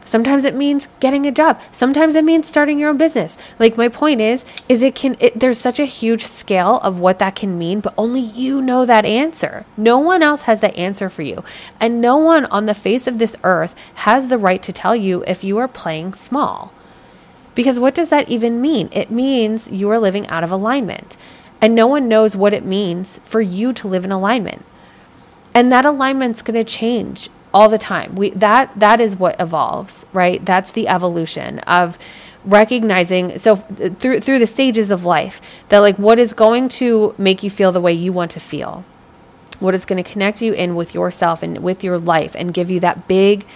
Sometimes 0.06 0.44
it 0.44 0.54
means 0.54 0.88
getting 1.00 1.26
a 1.26 1.32
job. 1.32 1.60
Sometimes 1.72 2.14
it 2.14 2.24
means 2.24 2.48
starting 2.48 2.78
your 2.78 2.90
own 2.90 2.96
business. 2.96 3.36
Like 3.58 3.76
my 3.76 3.88
point 3.88 4.20
is 4.20 4.44
is 4.68 4.80
it 4.80 4.94
can 4.94 5.16
it, 5.20 5.38
there's 5.38 5.58
such 5.58 5.80
a 5.80 5.84
huge 5.84 6.24
scale 6.24 6.78
of 6.78 7.00
what 7.00 7.18
that 7.18 7.34
can 7.34 7.58
mean, 7.58 7.80
but 7.80 7.92
only 7.98 8.20
you 8.20 8.62
know 8.62 8.86
that 8.86 9.04
answer. 9.04 9.66
No 9.76 9.98
one 9.98 10.22
else 10.22 10.42
has 10.42 10.60
the 10.60 10.74
answer 10.76 11.10
for 11.10 11.22
you. 11.22 11.44
And 11.80 12.00
no 12.00 12.16
one 12.16 12.46
on 12.46 12.66
the 12.66 12.74
face 12.74 13.06
of 13.06 13.18
this 13.18 13.36
earth 13.42 13.74
has 13.96 14.28
the 14.28 14.38
right 14.38 14.62
to 14.62 14.72
tell 14.72 14.94
you 14.94 15.24
if 15.26 15.42
you 15.42 15.58
are 15.58 15.68
playing 15.68 16.14
small. 16.14 16.72
Because 17.56 17.80
what 17.80 17.94
does 17.94 18.10
that 18.10 18.28
even 18.28 18.60
mean? 18.60 18.88
It 18.92 19.10
means 19.10 19.68
you 19.70 19.90
are 19.90 19.98
living 19.98 20.26
out 20.28 20.44
of 20.44 20.52
alignment. 20.52 21.16
And 21.60 21.74
no 21.74 21.86
one 21.86 22.06
knows 22.06 22.36
what 22.36 22.52
it 22.54 22.64
means 22.64 23.18
for 23.24 23.40
you 23.40 23.72
to 23.72 23.88
live 23.88 24.04
in 24.04 24.12
alignment. 24.12 24.64
And 25.54 25.72
that 25.72 25.86
alignment's 25.86 26.42
going 26.42 26.62
to 26.62 26.70
change 26.70 27.30
all 27.52 27.68
the 27.68 27.78
time. 27.78 28.14
We 28.14 28.30
that 28.30 28.78
that 28.78 29.00
is 29.00 29.16
what 29.16 29.40
evolves, 29.40 30.06
right? 30.12 30.44
That's 30.44 30.72
the 30.72 30.88
evolution 30.88 31.58
of 31.60 31.98
recognizing 32.44 33.38
so 33.38 33.56
through 33.56 34.20
through 34.20 34.38
the 34.38 34.46
stages 34.46 34.90
of 34.90 35.04
life 35.04 35.40
that 35.68 35.80
like 35.80 35.96
what 35.96 36.18
is 36.18 36.32
going 36.32 36.68
to 36.68 37.14
make 37.18 37.42
you 37.42 37.50
feel 37.50 37.72
the 37.72 37.80
way 37.80 37.92
you 37.92 38.12
want 38.12 38.30
to 38.32 38.40
feel. 38.40 38.84
What 39.58 39.74
is 39.74 39.84
going 39.84 40.02
to 40.02 40.10
connect 40.10 40.42
you 40.42 40.52
in 40.52 40.74
with 40.74 40.94
yourself 40.94 41.42
and 41.42 41.58
with 41.58 41.82
your 41.82 41.98
life 41.98 42.34
and 42.36 42.52
give 42.52 42.68
you 42.70 42.78
that 42.80 43.08
big 43.08 43.46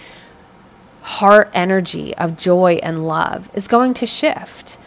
heart 1.01 1.49
energy 1.53 2.15
of 2.17 2.37
joy 2.37 2.79
and 2.83 3.07
love 3.07 3.49
is 3.53 3.67
going 3.67 3.93
to 3.95 4.05
shift. 4.05 4.77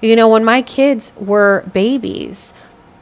You 0.00 0.16
know, 0.16 0.28
when 0.28 0.44
my 0.44 0.62
kids 0.62 1.12
were 1.16 1.64
babies, 1.72 2.52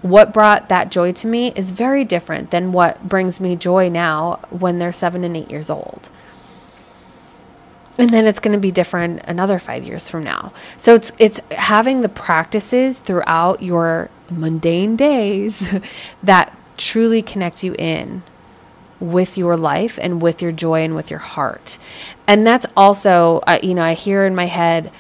what 0.03 0.33
brought 0.33 0.69
that 0.69 0.91
joy 0.91 1.13
to 1.13 1.27
me 1.27 1.53
is 1.55 1.71
very 1.71 2.05
different 2.05 2.51
than 2.51 2.73
what 2.73 3.09
brings 3.09 3.41
me 3.41 3.57
joy 3.57 3.89
now 3.89 4.41
when 4.51 4.79
they're 4.79 4.93
seven 4.93 5.25
and 5.25 5.37
eight 5.37 5.51
years 5.51 5.71
old. 5.71 6.09
And 7.99 8.11
then 8.11 8.27
it's 8.27 8.41
going 8.41 8.55
to 8.55 8.61
be 8.61 8.73
different 8.73 9.23
another 9.27 9.59
five 9.59 9.85
years 9.85 10.09
from 10.09 10.25
now. 10.25 10.53
So 10.77 10.95
it's 10.95 11.13
it's 11.19 11.41
having 11.51 12.01
the 12.01 12.09
practices 12.09 12.99
throughout 12.99 13.63
your 13.63 14.11
mundane 14.31 14.97
days 14.97 15.73
that 16.23 16.57
truly 16.77 17.23
connect 17.23 17.63
you 17.63 17.75
in 17.79 18.23
with 18.99 19.37
your 19.37 19.57
life 19.57 19.99
and 20.01 20.23
with 20.23 20.41
your 20.41 20.53
joy 20.53 20.83
and 20.83 20.95
with 20.95 21.11
your 21.11 21.21
heart. 21.21 21.79
And 22.27 22.47
that's 22.47 22.65
also, 22.77 23.41
uh, 23.47 23.59
you 23.63 23.75
know, 23.75 23.83
I 23.83 23.95
hear 23.95 24.25
in 24.25 24.35
my 24.35 24.47
head, 24.47 24.93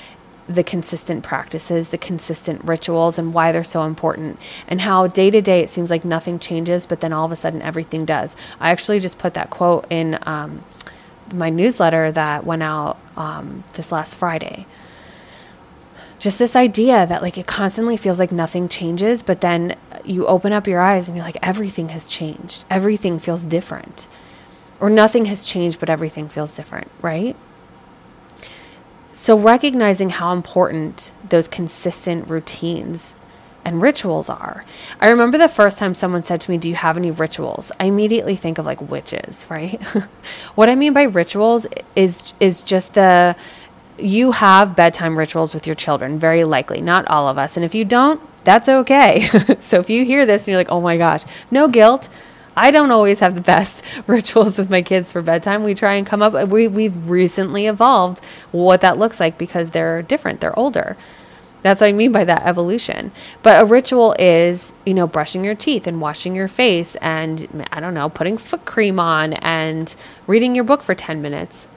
the 0.54 0.64
consistent 0.64 1.22
practices, 1.24 1.90
the 1.90 1.98
consistent 1.98 2.64
rituals, 2.64 3.18
and 3.18 3.34
why 3.34 3.52
they're 3.52 3.64
so 3.64 3.82
important, 3.82 4.38
and 4.68 4.82
how 4.82 5.06
day 5.06 5.30
to 5.30 5.40
day 5.40 5.60
it 5.60 5.70
seems 5.70 5.90
like 5.90 6.04
nothing 6.04 6.38
changes, 6.38 6.86
but 6.86 7.00
then 7.00 7.12
all 7.12 7.26
of 7.26 7.32
a 7.32 7.36
sudden 7.36 7.62
everything 7.62 8.04
does. 8.04 8.36
I 8.60 8.70
actually 8.70 9.00
just 9.00 9.18
put 9.18 9.34
that 9.34 9.50
quote 9.50 9.86
in 9.90 10.18
um, 10.22 10.64
my 11.32 11.50
newsletter 11.50 12.12
that 12.12 12.44
went 12.44 12.62
out 12.62 12.98
um, 13.16 13.64
this 13.74 13.92
last 13.92 14.14
Friday. 14.14 14.66
Just 16.18 16.38
this 16.38 16.54
idea 16.54 17.04
that 17.06 17.22
like 17.22 17.36
it 17.36 17.46
constantly 17.46 17.96
feels 17.96 18.20
like 18.20 18.30
nothing 18.30 18.68
changes, 18.68 19.22
but 19.22 19.40
then 19.40 19.76
you 20.04 20.26
open 20.26 20.52
up 20.52 20.66
your 20.66 20.80
eyes 20.80 21.08
and 21.08 21.16
you're 21.16 21.26
like, 21.26 21.38
everything 21.42 21.88
has 21.90 22.06
changed. 22.06 22.64
Everything 22.70 23.18
feels 23.18 23.44
different. 23.44 24.08
Or 24.78 24.90
nothing 24.90 25.26
has 25.26 25.44
changed, 25.44 25.80
but 25.80 25.90
everything 25.90 26.28
feels 26.28 26.54
different, 26.54 26.90
right? 27.00 27.36
So, 29.12 29.38
recognizing 29.38 30.10
how 30.10 30.32
important 30.32 31.12
those 31.28 31.48
consistent 31.48 32.28
routines 32.28 33.14
and 33.64 33.80
rituals 33.80 34.28
are. 34.28 34.64
I 35.00 35.08
remember 35.08 35.38
the 35.38 35.48
first 35.48 35.78
time 35.78 35.94
someone 35.94 36.22
said 36.22 36.40
to 36.42 36.50
me, 36.50 36.58
Do 36.58 36.68
you 36.68 36.74
have 36.74 36.96
any 36.96 37.10
rituals? 37.10 37.70
I 37.78 37.84
immediately 37.84 38.36
think 38.36 38.58
of 38.58 38.66
like 38.66 38.80
witches, 38.80 39.46
right? 39.50 39.82
what 40.54 40.68
I 40.68 40.74
mean 40.74 40.92
by 40.92 41.02
rituals 41.02 41.66
is 41.94 42.32
is 42.40 42.62
just 42.62 42.94
the 42.94 43.36
you 43.98 44.32
have 44.32 44.74
bedtime 44.74 45.18
rituals 45.18 45.54
with 45.54 45.66
your 45.66 45.76
children, 45.76 46.18
very 46.18 46.44
likely, 46.44 46.80
not 46.80 47.06
all 47.08 47.28
of 47.28 47.38
us. 47.38 47.56
And 47.56 47.64
if 47.64 47.74
you 47.74 47.84
don't, 47.84 48.20
that's 48.42 48.68
okay. 48.68 49.20
so 49.60 49.78
if 49.78 49.90
you 49.90 50.04
hear 50.04 50.26
this 50.26 50.42
and 50.42 50.48
you're 50.48 50.56
like, 50.56 50.72
oh 50.72 50.80
my 50.80 50.96
gosh, 50.96 51.24
no 51.50 51.68
guilt, 51.68 52.08
I 52.56 52.70
don't 52.70 52.90
always 52.90 53.20
have 53.20 53.34
the 53.34 53.40
best 53.40 53.84
rituals 54.06 54.58
with 54.58 54.70
my 54.70 54.82
kids 54.82 55.12
for 55.12 55.22
bedtime. 55.22 55.62
We 55.62 55.74
try 55.74 55.94
and 55.94 56.06
come 56.06 56.22
up 56.22 56.48
we 56.48 56.68
we've 56.68 57.08
recently 57.08 57.66
evolved 57.66 58.24
what 58.50 58.80
that 58.82 58.98
looks 58.98 59.20
like 59.20 59.38
because 59.38 59.70
they're 59.70 60.02
different, 60.02 60.40
they're 60.40 60.58
older. 60.58 60.96
That's 61.62 61.80
what 61.80 61.86
I 61.86 61.92
mean 61.92 62.10
by 62.10 62.24
that 62.24 62.42
evolution. 62.42 63.12
But 63.42 63.60
a 63.60 63.64
ritual 63.64 64.16
is, 64.18 64.72
you 64.84 64.94
know, 64.94 65.06
brushing 65.06 65.44
your 65.44 65.54
teeth 65.54 65.86
and 65.86 66.00
washing 66.00 66.34
your 66.34 66.48
face 66.48 66.96
and 66.96 67.66
I 67.70 67.78
don't 67.78 67.94
know, 67.94 68.08
putting 68.08 68.36
foot 68.36 68.64
cream 68.64 68.98
on 68.98 69.34
and 69.34 69.94
reading 70.26 70.56
your 70.56 70.64
book 70.64 70.82
for 70.82 70.94
10 70.94 71.22
minutes. 71.22 71.68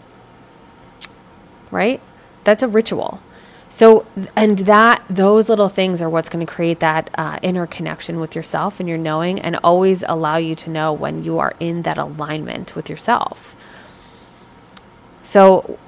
Right? 1.70 2.02
That's 2.44 2.64
a 2.64 2.68
ritual. 2.68 3.20
So, 3.70 4.06
and 4.36 4.60
that, 4.60 5.04
those 5.10 5.50
little 5.50 5.70
things 5.70 6.02
are 6.02 6.10
what's 6.10 6.30
going 6.30 6.46
to 6.46 6.52
create 6.52 6.80
that 6.80 7.10
uh, 7.18 7.40
inner 7.42 7.66
connection 7.66 8.20
with 8.20 8.36
yourself 8.36 8.80
and 8.80 8.88
your 8.88 8.98
knowing, 8.98 9.40
and 9.40 9.56
always 9.58 10.04
allow 10.04 10.38
you 10.38 10.56
to 10.56 10.70
know 10.70 10.94
when 10.94 11.24
you 11.24 11.40
are 11.40 11.54
in 11.60 11.82
that 11.82 11.98
alignment 11.98 12.76
with 12.76 12.90
yourself. 12.90 13.56
So, 15.24 15.80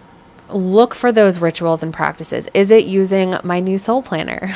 look 0.50 0.96
for 0.96 1.12
those 1.12 1.40
rituals 1.40 1.84
and 1.84 1.94
practices. 1.94 2.50
Is 2.54 2.72
it 2.72 2.86
using 2.86 3.36
my 3.44 3.60
new 3.60 3.78
soul 3.78 4.02
planner? 4.02 4.56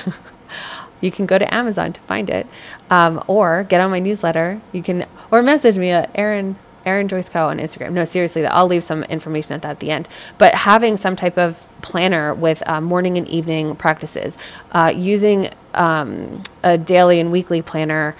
you 1.01 1.11
can 1.11 1.25
go 1.25 1.37
to 1.37 1.53
Amazon 1.53 1.93
to 1.93 2.01
find 2.01 2.29
it, 2.29 2.47
um, 2.89 3.23
or 3.27 3.63
get 3.63 3.81
on 3.81 3.91
my 3.91 3.99
newsletter. 3.99 4.61
You 4.71 4.81
can, 4.81 5.05
or 5.29 5.41
message 5.41 5.77
me 5.77 5.91
at 5.91 6.09
Erin 6.15 6.55
Erin 6.85 7.07
Joyce 7.07 7.29
Co 7.29 7.47
on 7.47 7.59
Instagram. 7.59 7.91
No, 7.91 8.05
seriously, 8.05 8.45
I'll 8.45 8.67
leave 8.67 8.83
some 8.83 9.03
information 9.03 9.53
at 9.53 9.61
that 9.61 9.71
at 9.71 9.79
the 9.79 9.91
end. 9.91 10.07
But 10.38 10.55
having 10.55 10.97
some 10.97 11.15
type 11.15 11.38
of 11.38 11.67
planner 11.81 12.33
with 12.33 12.67
uh, 12.67 12.81
morning 12.81 13.17
and 13.17 13.27
evening 13.27 13.75
practices, 13.75 14.38
uh, 14.71 14.91
using 14.95 15.50
um, 15.73 16.43
a 16.63 16.77
daily 16.77 17.19
and 17.19 17.31
weekly 17.31 17.61
planner 17.61 18.15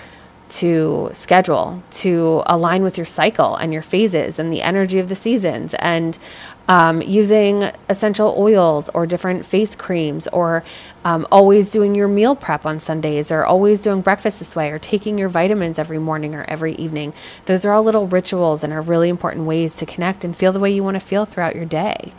to 0.52 1.10
schedule 1.14 1.82
to 1.90 2.44
align 2.46 2.84
with 2.84 2.98
your 2.98 3.06
cycle 3.06 3.56
and 3.56 3.72
your 3.72 3.82
phases 3.82 4.38
and 4.38 4.52
the 4.52 4.62
energy 4.62 5.00
of 5.00 5.08
the 5.08 5.16
seasons 5.16 5.74
and 5.76 6.20
um, 6.68 7.02
using 7.02 7.72
essential 7.90 8.34
oils 8.38 8.90
or 8.90 9.06
different 9.06 9.46
face 9.46 9.76
creams, 9.76 10.28
or 10.28 10.64
um, 11.04 11.28
always 11.32 11.72
doing 11.72 11.96
your 11.96 12.08
meal 12.08 12.36
prep 12.36 12.66
on 12.66 12.80
Sundays, 12.80 13.32
or 13.32 13.46
always 13.46 13.82
doing 13.82 14.02
breakfast 14.02 14.40
this 14.40 14.56
way, 14.56 14.70
or 14.70 14.80
taking 14.80 15.18
your 15.18 15.30
vitamins 15.30 15.78
every 15.78 16.00
morning 16.00 16.36
or 16.36 16.44
every 16.48 16.74
evening. 16.76 17.14
Those 17.46 17.66
are 17.66 17.74
all 17.74 17.84
little 17.84 18.08
rituals 18.08 18.64
and 18.64 18.72
are 18.72 18.82
really 18.82 19.10
important 19.10 19.46
ways 19.46 19.76
to 19.76 19.86
connect 19.86 20.24
and 20.24 20.36
feel 20.36 20.52
the 20.52 20.60
way 20.60 20.72
you 20.72 20.84
want 20.84 20.96
to 20.96 21.02
feel 21.02 21.26
throughout 21.26 21.56
your 21.56 21.66
day. 21.66 22.14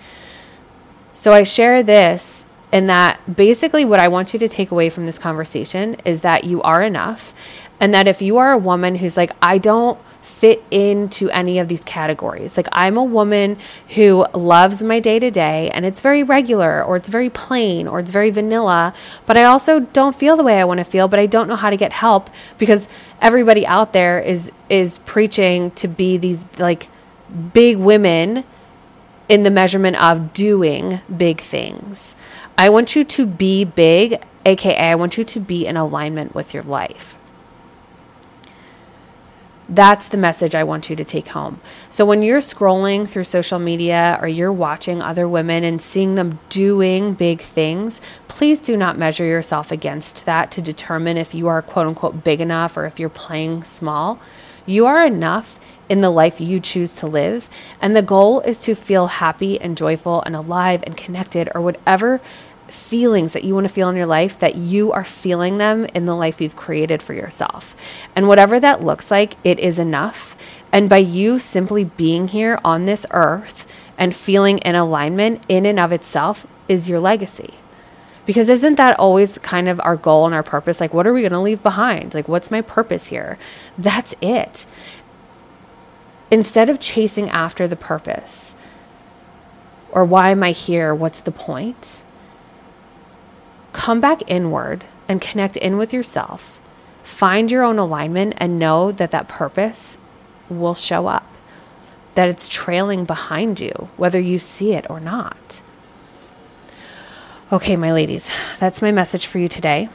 So 1.14 1.32
I 1.32 1.44
share 1.44 1.82
this 1.82 2.44
in 2.72 2.86
that 2.86 3.36
basically 3.36 3.84
what 3.84 4.00
I 4.00 4.08
want 4.08 4.32
you 4.32 4.38
to 4.40 4.48
take 4.48 4.70
away 4.70 4.88
from 4.88 5.06
this 5.06 5.18
conversation 5.18 5.96
is 6.04 6.22
that 6.22 6.44
you 6.44 6.62
are 6.62 6.82
enough. 6.82 7.34
And 7.78 7.92
that 7.92 8.08
if 8.08 8.22
you 8.22 8.38
are 8.38 8.52
a 8.52 8.58
woman 8.58 8.96
who's 8.96 9.16
like, 9.16 9.32
I 9.42 9.58
don't 9.58 9.98
fit 10.22 10.62
into 10.70 11.28
any 11.30 11.58
of 11.58 11.68
these 11.68 11.82
categories. 11.84 12.56
Like, 12.56 12.68
I'm 12.72 12.96
a 12.96 13.04
woman 13.04 13.58
who 13.90 14.24
loves 14.32 14.82
my 14.82 15.00
day 15.00 15.18
to 15.18 15.30
day 15.30 15.68
and 15.70 15.84
it's 15.84 16.00
very 16.00 16.22
regular 16.22 16.82
or 16.82 16.96
it's 16.96 17.08
very 17.08 17.28
plain 17.28 17.88
or 17.88 17.98
it's 18.00 18.10
very 18.10 18.30
vanilla, 18.30 18.94
but 19.26 19.36
I 19.36 19.44
also 19.44 19.80
don't 19.80 20.14
feel 20.14 20.36
the 20.36 20.44
way 20.44 20.60
I 20.60 20.64
want 20.64 20.78
to 20.78 20.84
feel, 20.84 21.08
but 21.08 21.18
I 21.18 21.26
don't 21.26 21.48
know 21.48 21.56
how 21.56 21.70
to 21.70 21.76
get 21.76 21.92
help 21.92 22.30
because 22.56 22.88
everybody 23.20 23.66
out 23.66 23.92
there 23.92 24.20
is 24.20 24.50
is 24.68 24.98
preaching 25.00 25.70
to 25.72 25.88
be 25.88 26.16
these 26.16 26.46
like 26.58 26.88
big 27.52 27.76
women 27.76 28.44
in 29.28 29.42
the 29.42 29.50
measurement 29.50 30.00
of 30.02 30.32
doing 30.32 31.00
big 31.14 31.40
things. 31.40 32.14
I 32.56 32.68
want 32.68 32.94
you 32.94 33.04
to 33.04 33.26
be 33.26 33.64
big, 33.64 34.22
aka 34.46 34.90
I 34.90 34.94
want 34.94 35.16
you 35.16 35.24
to 35.24 35.40
be 35.40 35.66
in 35.66 35.76
alignment 35.76 36.34
with 36.34 36.54
your 36.54 36.62
life. 36.62 37.16
That's 39.68 40.08
the 40.08 40.16
message 40.16 40.54
I 40.54 40.64
want 40.64 40.90
you 40.90 40.96
to 40.96 41.04
take 41.04 41.28
home. 41.28 41.60
So 41.88 42.04
when 42.04 42.22
you're 42.22 42.40
scrolling 42.40 43.08
through 43.08 43.24
social 43.24 43.58
media 43.58 44.18
or 44.20 44.28
you're 44.28 44.52
watching 44.52 45.00
other 45.00 45.28
women 45.28 45.62
and 45.64 45.80
seeing 45.80 46.16
them 46.16 46.40
doing 46.48 47.14
big 47.14 47.40
things, 47.40 48.00
please 48.28 48.60
do 48.60 48.76
not 48.76 48.98
measure 48.98 49.24
yourself 49.24 49.70
against 49.70 50.26
that 50.26 50.50
to 50.52 50.62
determine 50.62 51.16
if 51.16 51.34
you 51.34 51.46
are 51.46 51.62
quote 51.62 51.86
unquote 51.86 52.24
big 52.24 52.40
enough 52.40 52.76
or 52.76 52.86
if 52.86 52.98
you're 52.98 53.08
playing 53.08 53.62
small. 53.62 54.20
You 54.66 54.86
are 54.86 55.06
enough 55.06 55.58
in 55.88 56.00
the 56.00 56.10
life 56.10 56.40
you 56.40 56.58
choose 56.58 56.96
to 56.96 57.06
live. 57.06 57.48
And 57.80 57.94
the 57.94 58.02
goal 58.02 58.40
is 58.40 58.58
to 58.60 58.74
feel 58.74 59.08
happy 59.08 59.60
and 59.60 59.76
joyful 59.76 60.22
and 60.22 60.34
alive 60.34 60.82
and 60.86 60.96
connected 60.96 61.48
or 61.54 61.60
whatever 61.60 62.20
feelings 62.68 63.32
that 63.32 63.44
you 63.44 63.54
want 63.54 63.66
to 63.66 63.72
feel 63.72 63.88
in 63.88 63.96
your 63.96 64.06
life 64.06 64.38
that 64.38 64.56
you 64.56 64.92
are 64.92 65.04
feeling 65.04 65.58
them 65.58 65.86
in 65.94 66.06
the 66.06 66.16
life 66.16 66.40
you've 66.40 66.56
created 66.56 67.02
for 67.02 67.12
yourself. 67.12 67.76
And 68.16 68.28
whatever 68.28 68.58
that 68.60 68.82
looks 68.82 69.10
like, 69.10 69.36
it 69.44 69.58
is 69.58 69.78
enough. 69.78 70.36
And 70.72 70.88
by 70.88 70.98
you 70.98 71.38
simply 71.38 71.84
being 71.84 72.28
here 72.28 72.58
on 72.64 72.84
this 72.84 73.04
earth 73.10 73.66
and 73.98 74.16
feeling 74.16 74.58
in 74.58 74.74
alignment 74.74 75.42
in 75.48 75.66
and 75.66 75.78
of 75.78 75.92
itself 75.92 76.46
is 76.68 76.88
your 76.88 77.00
legacy. 77.00 77.54
Because 78.24 78.48
isn't 78.48 78.76
that 78.76 78.98
always 78.98 79.38
kind 79.38 79.68
of 79.68 79.80
our 79.80 79.96
goal 79.96 80.26
and 80.26 80.34
our 80.34 80.44
purpose? 80.44 80.80
Like, 80.80 80.94
what 80.94 81.06
are 81.06 81.12
we 81.12 81.22
going 81.22 81.32
to 81.32 81.40
leave 81.40 81.62
behind? 81.62 82.14
Like, 82.14 82.28
what's 82.28 82.50
my 82.50 82.60
purpose 82.60 83.08
here? 83.08 83.36
That's 83.76 84.14
it. 84.20 84.64
Instead 86.30 86.70
of 86.70 86.80
chasing 86.80 87.28
after 87.30 87.66
the 87.66 87.76
purpose 87.76 88.54
or 89.92 90.04
why 90.04 90.30
am 90.30 90.42
I 90.42 90.52
here? 90.52 90.94
What's 90.94 91.20
the 91.20 91.30
point? 91.30 92.02
Come 93.72 94.00
back 94.00 94.22
inward 94.26 94.84
and 95.08 95.20
connect 95.20 95.56
in 95.56 95.76
with 95.76 95.92
yourself. 95.92 96.60
Find 97.02 97.50
your 97.50 97.62
own 97.62 97.78
alignment 97.78 98.34
and 98.36 98.58
know 98.58 98.92
that 98.92 99.10
that 99.10 99.28
purpose 99.28 99.98
will 100.48 100.74
show 100.74 101.06
up, 101.06 101.26
that 102.14 102.28
it's 102.28 102.48
trailing 102.48 103.04
behind 103.04 103.60
you, 103.60 103.88
whether 103.96 104.20
you 104.20 104.38
see 104.38 104.74
it 104.74 104.88
or 104.88 105.00
not. 105.00 105.62
Okay, 107.52 107.76
my 107.76 107.92
ladies, 107.92 108.30
that's 108.58 108.80
my 108.80 108.92
message 108.92 109.26
for 109.26 109.38
you 109.38 109.48
today. 109.48 109.88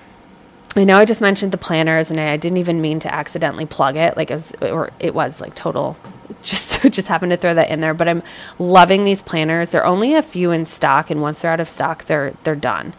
I 0.76 0.84
know 0.84 0.98
I 0.98 1.06
just 1.06 1.22
mentioned 1.22 1.52
the 1.52 1.58
planners 1.58 2.12
and 2.12 2.20
I 2.20 2.38
didn't 2.38 2.60
even 2.60 2.82
mean 2.82 3.00
to 3.00 3.12
accidentally 3.12 3.66
plug 3.66 3.96
it. 3.96 4.16
Like 4.16 4.30
it 4.30 4.36
was, 4.36 4.54
or 4.62 4.92
it 5.00 5.16
was 5.16 5.42
like 5.42 5.56
total, 5.56 5.98
just, 6.44 6.84
just 6.84 7.08
happened 7.08 7.32
to 7.32 7.38
throw 7.38 7.56
that 7.56 7.72
in 7.72 7.82
there. 7.82 7.96
But 7.96 8.08
I'm 8.08 8.22
loving 8.60 9.04
these 9.04 9.24
planners. 9.24 9.72
They're 9.72 9.86
only 9.86 10.14
a 10.14 10.22
few 10.22 10.52
in 10.52 10.66
stock. 10.66 11.10
And 11.10 11.20
once 11.20 11.42
they're 11.42 11.52
out 11.52 11.60
of 11.60 11.68
stock, 11.68 12.06
they're, 12.06 12.36
they're 12.44 12.56
done. 12.56 12.94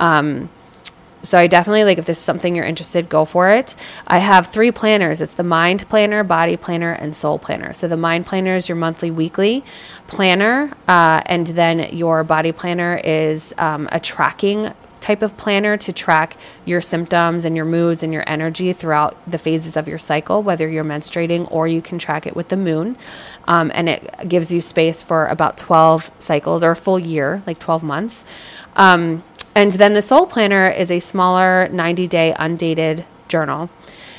Um, 0.00 0.48
so 1.22 1.38
I 1.38 1.46
definitely 1.46 1.84
like 1.84 1.98
if 1.98 2.06
this 2.06 2.18
is 2.18 2.24
something 2.24 2.56
you're 2.56 2.64
interested, 2.64 3.08
go 3.08 3.24
for 3.24 3.50
it. 3.50 3.74
I 4.06 4.18
have 4.18 4.46
three 4.46 4.70
planners. 4.70 5.20
It's 5.20 5.34
the 5.34 5.44
mind 5.44 5.88
planner, 5.88 6.24
body 6.24 6.56
planner, 6.56 6.92
and 6.92 7.14
soul 7.14 7.38
planner. 7.38 7.72
So 7.72 7.88
the 7.88 7.96
mind 7.96 8.26
planner 8.26 8.54
is 8.54 8.68
your 8.68 8.76
monthly, 8.76 9.10
weekly 9.10 9.62
planner, 10.06 10.72
uh, 10.88 11.22
and 11.26 11.48
then 11.48 11.94
your 11.94 12.24
body 12.24 12.52
planner 12.52 13.00
is 13.04 13.54
um, 13.58 13.88
a 13.92 14.00
tracking 14.00 14.72
type 15.00 15.22
of 15.22 15.36
planner 15.36 15.76
to 15.78 15.92
track 15.92 16.36
your 16.66 16.80
symptoms 16.80 17.44
and 17.44 17.56
your 17.56 17.64
moods 17.64 18.02
and 18.02 18.12
your 18.12 18.22
energy 18.26 18.72
throughout 18.72 19.16
the 19.26 19.38
phases 19.38 19.76
of 19.76 19.88
your 19.88 19.98
cycle, 19.98 20.42
whether 20.42 20.68
you're 20.68 20.84
menstruating 20.84 21.50
or 21.50 21.66
you 21.66 21.80
can 21.80 21.98
track 21.98 22.26
it 22.26 22.36
with 22.36 22.48
the 22.48 22.56
moon. 22.56 22.96
Um, 23.48 23.70
and 23.74 23.88
it 23.88 24.28
gives 24.28 24.52
you 24.52 24.60
space 24.60 25.02
for 25.02 25.26
about 25.26 25.56
12 25.56 26.10
cycles 26.18 26.62
or 26.62 26.72
a 26.72 26.76
full 26.76 26.98
year, 26.98 27.42
like 27.46 27.58
12 27.58 27.82
months. 27.82 28.24
Um, 28.76 29.22
and 29.54 29.74
then 29.74 29.94
the 29.94 30.02
Soul 30.02 30.26
Planner 30.26 30.68
is 30.68 30.90
a 30.90 31.00
smaller 31.00 31.68
90 31.68 32.06
day 32.06 32.34
undated 32.38 33.04
journal 33.28 33.70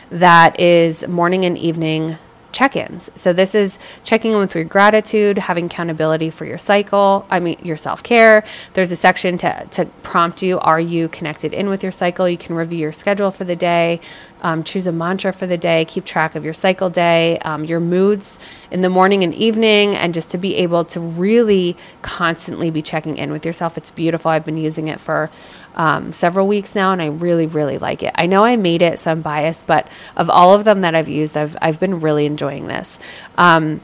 that 0.10 0.60
is 0.60 1.08
morning 1.08 1.46
and 1.46 1.58
evening 1.58 2.18
check 2.52 2.76
ins. 2.76 3.10
So, 3.16 3.34
this 3.34 3.56
is 3.56 3.80
checking 4.04 4.32
in 4.32 4.38
with 4.38 4.56
your 4.56 4.64
gratitude, 4.64 5.38
having 5.38 5.66
accountability 5.66 6.30
for 6.30 6.46
your 6.46 6.58
cycle, 6.58 7.26
I 7.30 7.40
mean, 7.40 7.58
your 7.64 7.78
self 7.78 8.04
care. 8.04 8.44
There's 8.74 8.92
a 8.92 8.96
section 8.96 9.38
to, 9.40 9.68
to 9.72 9.86
prompt 10.04 10.42
you 10.42 10.60
Are 10.60 10.80
you 10.80 11.10
connected 11.10 11.54
in 11.54 11.70
with 11.70 11.84
your 11.84 11.92
cycle? 11.92 12.28
You 12.28 12.38
can 12.38 12.56
review 12.56 12.80
your 12.80 12.92
schedule 12.92 13.32
for 13.32 13.44
the 13.44 13.56
day, 13.56 14.00
um, 14.42 14.64
choose 14.64 14.88
a 14.88 14.92
mantra 14.92 15.32
for 15.32 15.48
the 15.48 15.58
day, 15.58 15.86
keep 15.86 16.06
track 16.06 16.36
of 16.36 16.44
your 16.44 16.54
cycle 16.54 16.90
day, 16.90 17.38
um, 17.40 17.64
your 17.66 17.80
moods 17.80 18.40
in 18.72 18.82
the 18.82 18.90
morning 18.90 19.24
and 19.24 19.34
evening, 19.34 19.96
and 19.96 20.14
just 20.14 20.32
to 20.32 20.38
be 20.38 20.56
able 20.56 20.84
to 20.86 21.00
really 21.00 21.78
constantly 22.02 22.72
be 22.72 22.82
checking 22.82 23.18
in 23.18 23.32
with 23.32 23.46
yourself. 23.46 23.78
It's 23.78 23.92
beautiful. 23.92 24.32
I've 24.32 24.46
been 24.46 24.58
using 24.58 24.88
it 24.88 25.00
for 25.00 25.30
um, 25.76 26.12
several 26.12 26.48
weeks 26.48 26.76
now, 26.76 26.92
and 26.92 27.02
I 27.02 27.08
really, 27.08 27.48
really 27.48 27.78
like 27.78 28.04
it. 28.04 28.12
I 28.16 28.26
know 28.26 28.44
I 28.44 28.56
made 28.56 28.82
it, 28.82 29.00
so 29.00 29.12
I'm 29.12 29.22
biased, 29.22 29.68
but 29.68 29.88
of 30.16 30.30
all 30.30 30.54
of 30.54 30.64
them 30.64 30.82
that 30.82 30.96
I've 30.96 31.10
used, 31.10 31.38
I've, 31.38 31.56
I've 31.62 31.80
been 31.80 32.02
really 32.02 32.26
enjoying 32.26 32.68
this. 32.68 33.00
Um, 33.38 33.82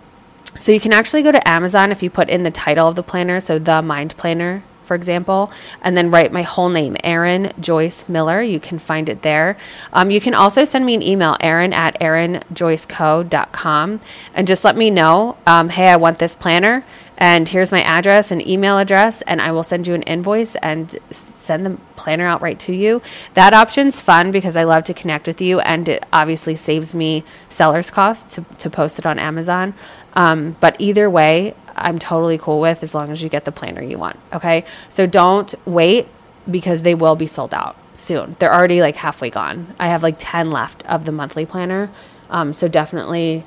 so 0.56 0.72
you 0.72 0.79
can 0.79 0.94
actually 0.94 1.24
go 1.24 1.32
to 1.32 1.48
Amazon 1.48 1.91
if 1.91 2.01
you 2.01 2.10
put 2.10 2.29
in 2.29 2.44
the 2.44 2.51
title 2.51 2.88
of 2.88 2.96
the 2.96 3.03
planner, 3.03 3.39
so 3.39 3.60
the 3.60 3.82
Mind 3.82 4.17
Planner 4.17 4.63
for 4.88 4.96
example, 4.96 5.51
and 5.82 5.98
then 5.98 6.10
write 6.10 6.32
my 6.32 6.44
whole 6.44 6.70
name, 6.70 6.96
Erin 7.03 7.51
Joyce 7.60 8.08
Miller. 8.08 8.41
You 8.41 8.60
can 8.60 8.79
find 8.79 9.10
it 9.10 9.22
there. 9.22 9.58
Um, 9.91 10.10
you 10.10 10.22
can 10.22 10.34
also 10.34 10.65
send 10.65 10.84
me 10.86 10.96
an 10.96 11.03
email, 11.03 11.36
Erin 11.41 11.74
at 11.74 12.00
erinjoyceco.com, 12.00 14.00
and 14.34 14.48
just 14.48 14.63
let 14.63 14.77
me 14.77 14.89
know, 14.89 15.36
um, 15.46 15.67
hey, 15.70 15.89
I 15.89 15.98
want 15.98 16.20
this 16.20 16.36
planner, 16.36 16.86
and 17.18 17.50
here's 17.50 17.72
my 17.72 17.82
address 17.82 18.32
and 18.32 18.46
email 18.48 18.77
address, 18.77 19.22
and 19.24 19.42
I 19.42 19.51
will 19.51 19.64
send 19.64 19.88
you 19.88 19.94
an 19.94 20.03
invoice 20.03 20.56
and 20.58 20.92
send 21.10 21.66
the 21.66 21.77
planner 21.96 22.27
out 22.27 22.42
right 22.42 22.60
to 22.62 22.74
you. 22.74 23.01
That 23.34 23.53
option's 23.53 24.01
fun 24.01 24.32
because 24.32 24.56
I 24.56 24.64
love 24.64 24.84
to 24.86 24.94
connect 24.94 25.27
with 25.27 25.42
you, 25.42 25.60
and 25.60 25.90
it 25.90 26.03
obviously 26.14 26.56
saves 26.56 26.94
me 26.94 27.24
seller's 27.50 27.90
costs 27.90 28.36
to, 28.36 28.44
to 28.58 28.70
post 28.70 29.00
it 29.00 29.06
on 29.06 29.18
Amazon. 29.18 29.74
Um, 30.14 30.58
but 30.60 30.75
either 30.80 31.10
way, 31.10 31.56
I'm 31.75 32.00
totally 32.00 32.38
cool 32.38 32.60
with 32.60 32.84
as 32.84 32.96
long 32.96 33.12
as 33.12 33.22
you 33.22 33.30
get 33.30 33.46
the 33.46 33.51
planner 33.51 33.82
you 33.82 33.98
want. 33.98 34.18
Okay. 34.34 34.66
So 34.90 35.06
don't 35.06 35.53
wait 35.66 36.08
because 36.50 36.84
they 36.84 36.96
will 36.96 37.16
be 37.16 37.27
sold 37.27 37.53
out 37.53 37.77
soon. 37.96 38.36
They're 38.40 38.53
already 38.53 38.82
like 38.82 38.96
halfway 38.96 39.30
gone. 39.30 39.75
I 39.80 39.88
have 39.88 40.03
like 40.03 40.16
10 40.18 40.50
left 40.50 40.84
of 40.86 41.06
the 41.06 41.12
monthly 41.12 41.46
planner. 41.46 41.92
Um, 42.30 42.53
so 42.53 42.68
definitely 42.68 43.46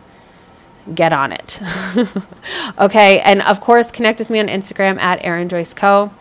get 0.95 1.13
on 1.13 1.33
it. 1.33 1.61
okay. 2.79 3.21
And 3.21 3.43
of 3.43 3.61
course, 3.61 3.91
connect 3.91 4.19
with 4.19 4.31
me 4.31 4.41
on 4.41 4.49
Instagram 4.49 4.99
at 4.99 5.25
Erin 5.25 5.49
Joyce 5.49 5.75
Co. 5.75 6.13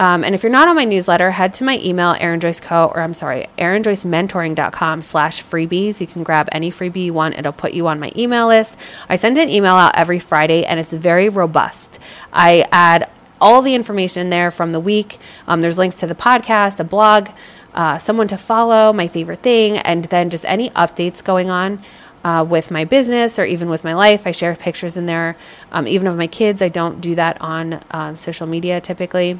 Um, 0.00 0.24
and 0.24 0.34
if 0.34 0.42
you're 0.42 0.50
not 0.50 0.66
on 0.66 0.76
my 0.76 0.86
newsletter, 0.86 1.30
head 1.30 1.52
to 1.54 1.64
my 1.64 1.78
email, 1.78 2.16
Erin 2.18 2.40
Joyce 2.40 2.58
Co. 2.58 2.86
or 2.86 3.02
I'm 3.02 3.12
sorry, 3.12 3.48
erinjoycementoring.com 3.58 5.02
slash 5.02 5.42
freebies. 5.42 6.00
You 6.00 6.06
can 6.06 6.22
grab 6.22 6.48
any 6.52 6.70
freebie 6.70 7.04
you 7.04 7.12
want. 7.12 7.38
It'll 7.38 7.52
put 7.52 7.74
you 7.74 7.86
on 7.86 8.00
my 8.00 8.10
email 8.16 8.46
list. 8.46 8.78
I 9.10 9.16
send 9.16 9.36
an 9.36 9.50
email 9.50 9.74
out 9.74 9.92
every 9.94 10.18
Friday 10.18 10.64
and 10.64 10.80
it's 10.80 10.92
very 10.92 11.28
robust. 11.28 11.98
I 12.32 12.66
add 12.72 13.10
all 13.42 13.60
the 13.60 13.74
information 13.74 14.22
in 14.22 14.30
there 14.30 14.50
from 14.50 14.72
the 14.72 14.80
week. 14.80 15.18
Um, 15.46 15.60
there's 15.60 15.76
links 15.76 15.96
to 15.96 16.06
the 16.06 16.14
podcast, 16.14 16.80
a 16.80 16.84
blog, 16.84 17.28
uh, 17.74 17.98
someone 17.98 18.28
to 18.28 18.38
follow, 18.38 18.94
my 18.94 19.06
favorite 19.06 19.42
thing, 19.42 19.78
and 19.78 20.06
then 20.06 20.30
just 20.30 20.46
any 20.46 20.70
updates 20.70 21.22
going 21.22 21.50
on. 21.50 21.82
Uh, 22.22 22.44
with 22.46 22.70
my 22.70 22.84
business 22.84 23.38
or 23.38 23.46
even 23.46 23.70
with 23.70 23.82
my 23.82 23.94
life. 23.94 24.26
I 24.26 24.30
share 24.32 24.54
pictures 24.54 24.98
in 24.98 25.06
there. 25.06 25.38
Um, 25.72 25.88
even 25.88 26.06
of 26.06 26.18
my 26.18 26.26
kids, 26.26 26.60
I 26.60 26.68
don't 26.68 27.00
do 27.00 27.14
that 27.14 27.40
on 27.40 27.80
uh, 27.90 28.14
social 28.14 28.46
media 28.46 28.78
typically. 28.78 29.38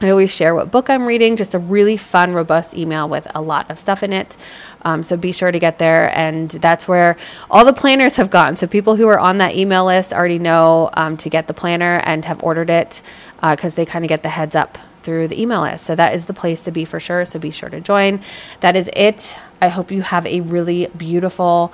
I 0.00 0.10
always 0.10 0.34
share 0.34 0.54
what 0.54 0.70
book 0.70 0.90
I'm 0.90 1.06
reading, 1.06 1.36
just 1.36 1.54
a 1.54 1.58
really 1.58 1.96
fun, 1.96 2.34
robust 2.34 2.76
email 2.76 3.08
with 3.08 3.26
a 3.34 3.40
lot 3.40 3.70
of 3.70 3.78
stuff 3.78 4.02
in 4.02 4.12
it. 4.12 4.36
Um, 4.82 5.02
so 5.02 5.16
be 5.16 5.32
sure 5.32 5.50
to 5.50 5.58
get 5.58 5.78
there. 5.78 6.14
And 6.14 6.50
that's 6.50 6.86
where 6.86 7.16
all 7.50 7.64
the 7.64 7.72
planners 7.72 8.16
have 8.16 8.30
gone. 8.30 8.56
So 8.56 8.66
people 8.66 8.96
who 8.96 9.08
are 9.08 9.18
on 9.18 9.38
that 9.38 9.54
email 9.54 9.86
list 9.86 10.12
already 10.12 10.38
know 10.38 10.90
um, 10.94 11.16
to 11.18 11.30
get 11.30 11.46
the 11.46 11.54
planner 11.54 12.02
and 12.04 12.24
have 12.26 12.42
ordered 12.42 12.68
it 12.68 13.00
because 13.40 13.72
uh, 13.72 13.76
they 13.76 13.86
kind 13.86 14.04
of 14.04 14.10
get 14.10 14.22
the 14.22 14.28
heads 14.28 14.54
up 14.54 14.78
through 15.02 15.28
the 15.28 15.40
email 15.40 15.62
list. 15.62 15.86
So 15.86 15.94
that 15.94 16.12
is 16.12 16.26
the 16.26 16.34
place 16.34 16.64
to 16.64 16.70
be 16.70 16.84
for 16.84 17.00
sure. 17.00 17.24
So 17.24 17.38
be 17.38 17.50
sure 17.50 17.70
to 17.70 17.80
join. 17.80 18.20
That 18.60 18.76
is 18.76 18.90
it. 18.94 19.38
I 19.62 19.68
hope 19.68 19.90
you 19.90 20.02
have 20.02 20.26
a 20.26 20.40
really 20.42 20.88
beautiful, 20.88 21.72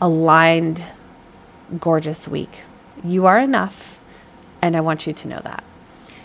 aligned, 0.00 0.84
gorgeous 1.78 2.28
week. 2.28 2.62
You 3.04 3.26
are 3.26 3.38
enough. 3.38 4.00
And 4.60 4.76
I 4.76 4.80
want 4.80 5.06
you 5.06 5.12
to 5.12 5.28
know 5.28 5.40
that. 5.44 5.62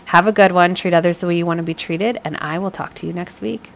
Have 0.05 0.27
a 0.27 0.31
good 0.31 0.51
one. 0.51 0.75
Treat 0.75 0.93
others 0.93 1.21
the 1.21 1.27
way 1.27 1.37
you 1.37 1.45
want 1.45 1.57
to 1.57 1.63
be 1.63 1.73
treated, 1.73 2.19
and 2.23 2.37
I 2.37 2.59
will 2.59 2.71
talk 2.71 2.93
to 2.95 3.07
you 3.07 3.13
next 3.13 3.41
week. 3.41 3.71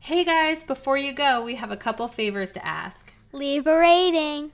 Hey 0.00 0.24
guys, 0.24 0.64
before 0.64 0.98
you 0.98 1.12
go, 1.12 1.42
we 1.42 1.54
have 1.56 1.70
a 1.70 1.76
couple 1.76 2.08
favors 2.08 2.50
to 2.52 2.66
ask. 2.66 3.12
Leave 3.30 3.66
a 3.66 3.78
rating 3.78 4.52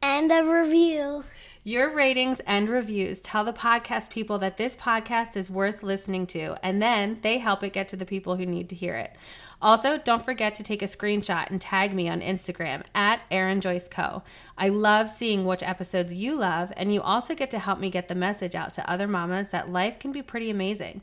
and 0.00 0.32
a 0.32 0.42
review. 0.42 1.24
Your 1.66 1.92
ratings 1.92 2.38
and 2.46 2.68
reviews 2.68 3.20
tell 3.20 3.42
the 3.42 3.52
podcast 3.52 4.08
people 4.08 4.38
that 4.38 4.56
this 4.56 4.76
podcast 4.76 5.36
is 5.36 5.50
worth 5.50 5.82
listening 5.82 6.24
to, 6.28 6.54
and 6.64 6.80
then 6.80 7.18
they 7.22 7.38
help 7.38 7.64
it 7.64 7.72
get 7.72 7.88
to 7.88 7.96
the 7.96 8.06
people 8.06 8.36
who 8.36 8.46
need 8.46 8.68
to 8.68 8.76
hear 8.76 8.94
it. 8.94 9.16
Also, 9.60 9.98
don't 9.98 10.24
forget 10.24 10.54
to 10.54 10.62
take 10.62 10.80
a 10.80 10.86
screenshot 10.86 11.50
and 11.50 11.60
tag 11.60 11.92
me 11.92 12.08
on 12.08 12.20
Instagram 12.20 12.84
at 12.94 13.22
Erin 13.32 13.60
Joyce 13.60 13.88
Co. 13.88 14.22
I 14.56 14.68
love 14.68 15.10
seeing 15.10 15.44
which 15.44 15.64
episodes 15.64 16.14
you 16.14 16.38
love, 16.38 16.72
and 16.76 16.94
you 16.94 17.02
also 17.02 17.34
get 17.34 17.50
to 17.50 17.58
help 17.58 17.80
me 17.80 17.90
get 17.90 18.06
the 18.06 18.14
message 18.14 18.54
out 18.54 18.72
to 18.74 18.88
other 18.88 19.08
mamas 19.08 19.48
that 19.48 19.72
life 19.72 19.98
can 19.98 20.12
be 20.12 20.22
pretty 20.22 20.50
amazing. 20.50 21.00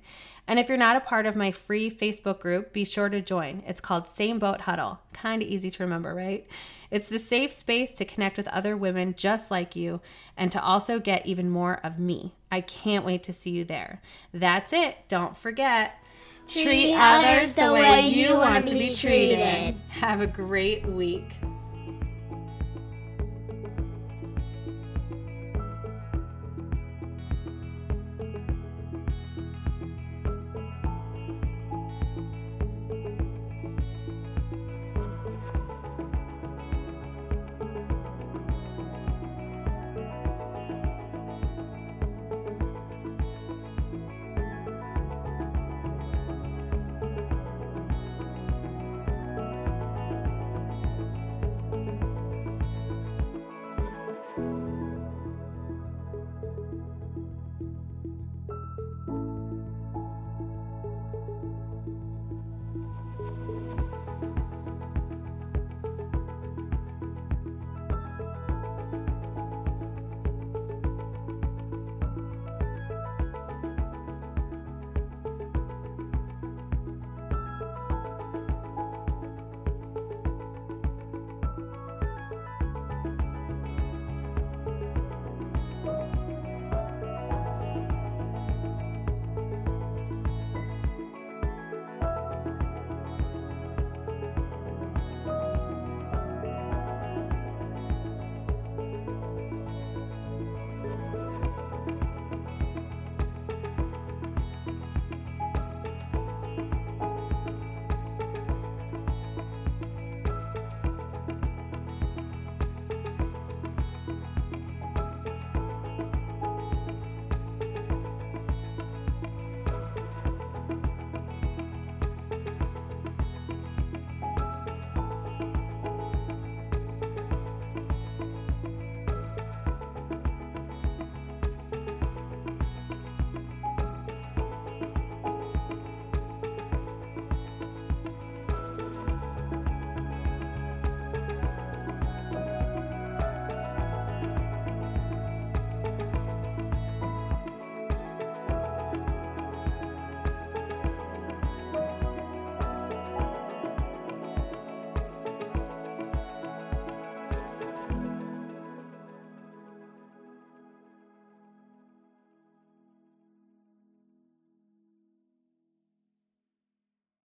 And 0.48 0.60
if 0.60 0.68
you're 0.68 0.78
not 0.78 0.98
a 0.98 1.02
part 1.02 1.26
of 1.26 1.36
my 1.36 1.52
free 1.52 1.90
Facebook 1.90 2.40
group, 2.40 2.74
be 2.74 2.84
sure 2.84 3.10
to 3.10 3.22
join. 3.22 3.64
It's 3.66 3.80
called 3.80 4.14
Same 4.14 4.40
Boat 4.40 4.62
Huddle. 4.62 5.00
Kind 5.14 5.42
of 5.42 5.48
easy 5.48 5.72
to 5.72 5.84
remember, 5.84 6.14
right? 6.14 6.46
It's 6.92 7.08
the 7.08 7.20
safe 7.20 7.52
space 7.52 7.92
to 7.92 8.06
connect 8.06 8.38
with 8.38 8.48
other 8.50 8.76
women 8.76 9.16
just 9.18 9.50
like 9.50 9.76
you 9.76 10.02
and 10.36 10.52
to 10.52 10.62
also 10.62 11.00
get 11.00 11.26
even 11.26 11.50
more 11.50 11.80
of 11.84 11.98
me. 11.98 12.34
I 12.52 12.62
can't 12.62 13.06
wait 13.06 13.24
to 13.24 13.34
see 13.34 13.52
you 13.52 13.64
there. 13.64 14.02
That's 14.34 14.74
it. 14.74 14.98
Don't 15.08 15.38
forget. 15.38 15.96
Treat 16.48 16.94
others 16.94 17.54
the 17.54 17.72
way 17.72 18.10
you 18.10 18.36
want 18.36 18.68
to 18.68 18.74
be 18.74 18.94
treated. 18.94 19.76
Have 19.90 20.22
a 20.22 20.28
great 20.28 20.86
week. 20.86 21.32